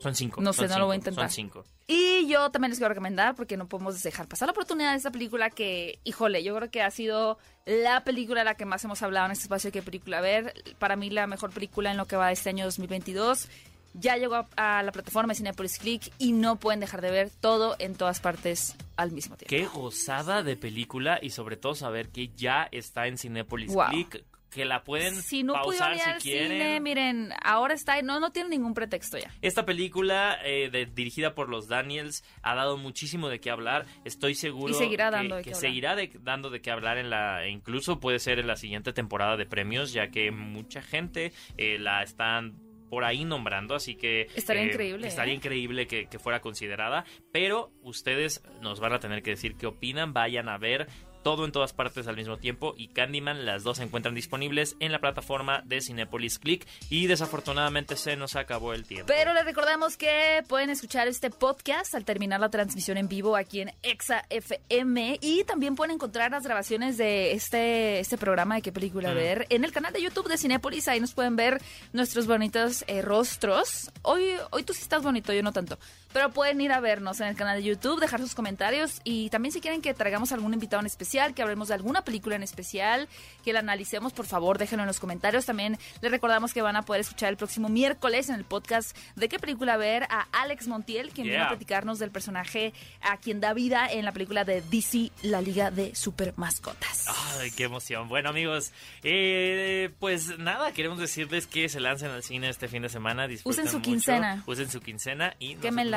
[0.00, 0.42] Son cinco.
[0.42, 1.30] No sé, no lo voy a intentar.
[1.30, 1.64] Son cinco.
[1.86, 5.10] Y yo también les quiero recomendar, porque no podemos dejar pasar la oportunidad de esta
[5.10, 9.00] película que, híjole, yo creo que ha sido la película de la que más hemos
[9.02, 10.52] hablado en este espacio de qué película ver.
[10.78, 13.48] Para mí la mejor película en lo que va de este año 2022.
[13.92, 17.30] Ya llegó a, a la plataforma de Cinepolis Click y no pueden dejar de ver
[17.40, 19.48] todo en todas partes al mismo tiempo.
[19.50, 23.86] Qué gozada de película y sobre todo saber que ya está en Cinépolis Wow.
[23.90, 26.48] Click, que la pueden Si no pausar si quieren.
[26.50, 29.32] cine, miren, ahora está, no, no tiene ningún pretexto ya.
[29.42, 33.86] Esta película, eh, de- dirigida por los Daniels, ha dado muchísimo de qué hablar.
[34.04, 35.60] Estoy seguro Y seguirá que, dando de que hablar.
[35.60, 39.36] seguirá de- dando de qué hablar en la, incluso puede ser en la siguiente temporada
[39.36, 42.56] de premios, ya que mucha gente eh, la están
[42.90, 45.36] por ahí nombrando, así que Estaría increíble, estaría ¿eh?
[45.36, 50.12] increíble que, que fuera considerada, pero ustedes nos van a tener que decir qué opinan,
[50.12, 50.88] vayan a ver
[51.22, 54.92] todo en todas partes al mismo tiempo y Candyman las dos se encuentran disponibles en
[54.92, 59.06] la plataforma de Cinepolis Click y desafortunadamente se nos acabó el tiempo.
[59.06, 63.60] Pero les recordamos que pueden escuchar este podcast al terminar la transmisión en vivo aquí
[63.60, 68.72] en Exa FM y también pueden encontrar las grabaciones de este, este programa de qué
[68.72, 69.14] película Mm.
[69.14, 70.88] ver en el canal de YouTube de Cinépolis.
[70.88, 71.60] Ahí nos pueden ver
[71.92, 73.90] nuestros bonitos eh, rostros.
[74.02, 75.78] Hoy, hoy tú sí estás bonito, yo no tanto.
[76.12, 79.52] Pero pueden ir a vernos en el canal de YouTube, dejar sus comentarios y también
[79.52, 83.08] si quieren que traigamos algún invitado en especial, que hablemos de alguna película en especial,
[83.44, 85.46] que la analicemos, por favor, déjenlo en los comentarios.
[85.46, 89.28] También les recordamos que van a poder escuchar el próximo miércoles en el podcast de
[89.28, 93.52] qué película ver a Alex Montiel, quien viene a platicarnos del personaje a quien da
[93.54, 97.06] vida en la película de DC, la Liga de Super Mascotas.
[97.38, 98.08] Ay, qué emoción.
[98.08, 102.88] Bueno, amigos, eh, pues nada, queremos decirles que se lancen al cine este fin de
[102.88, 103.28] semana.
[103.44, 104.42] Usen su quincena.
[104.46, 105.54] Usen su quincena y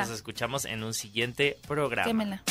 [0.08, 2.06] nos, escuchamos en un siguiente programa.
[2.06, 2.42] Quémela.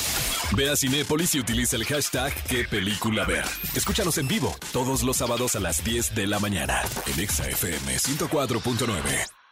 [0.56, 3.46] Ve a Cinépolis y utiliza el hashtag qué película ver.
[3.76, 9.43] Escúchanos en vivo todos los sábados a las 10 de la mañana en ExaFM 104.9.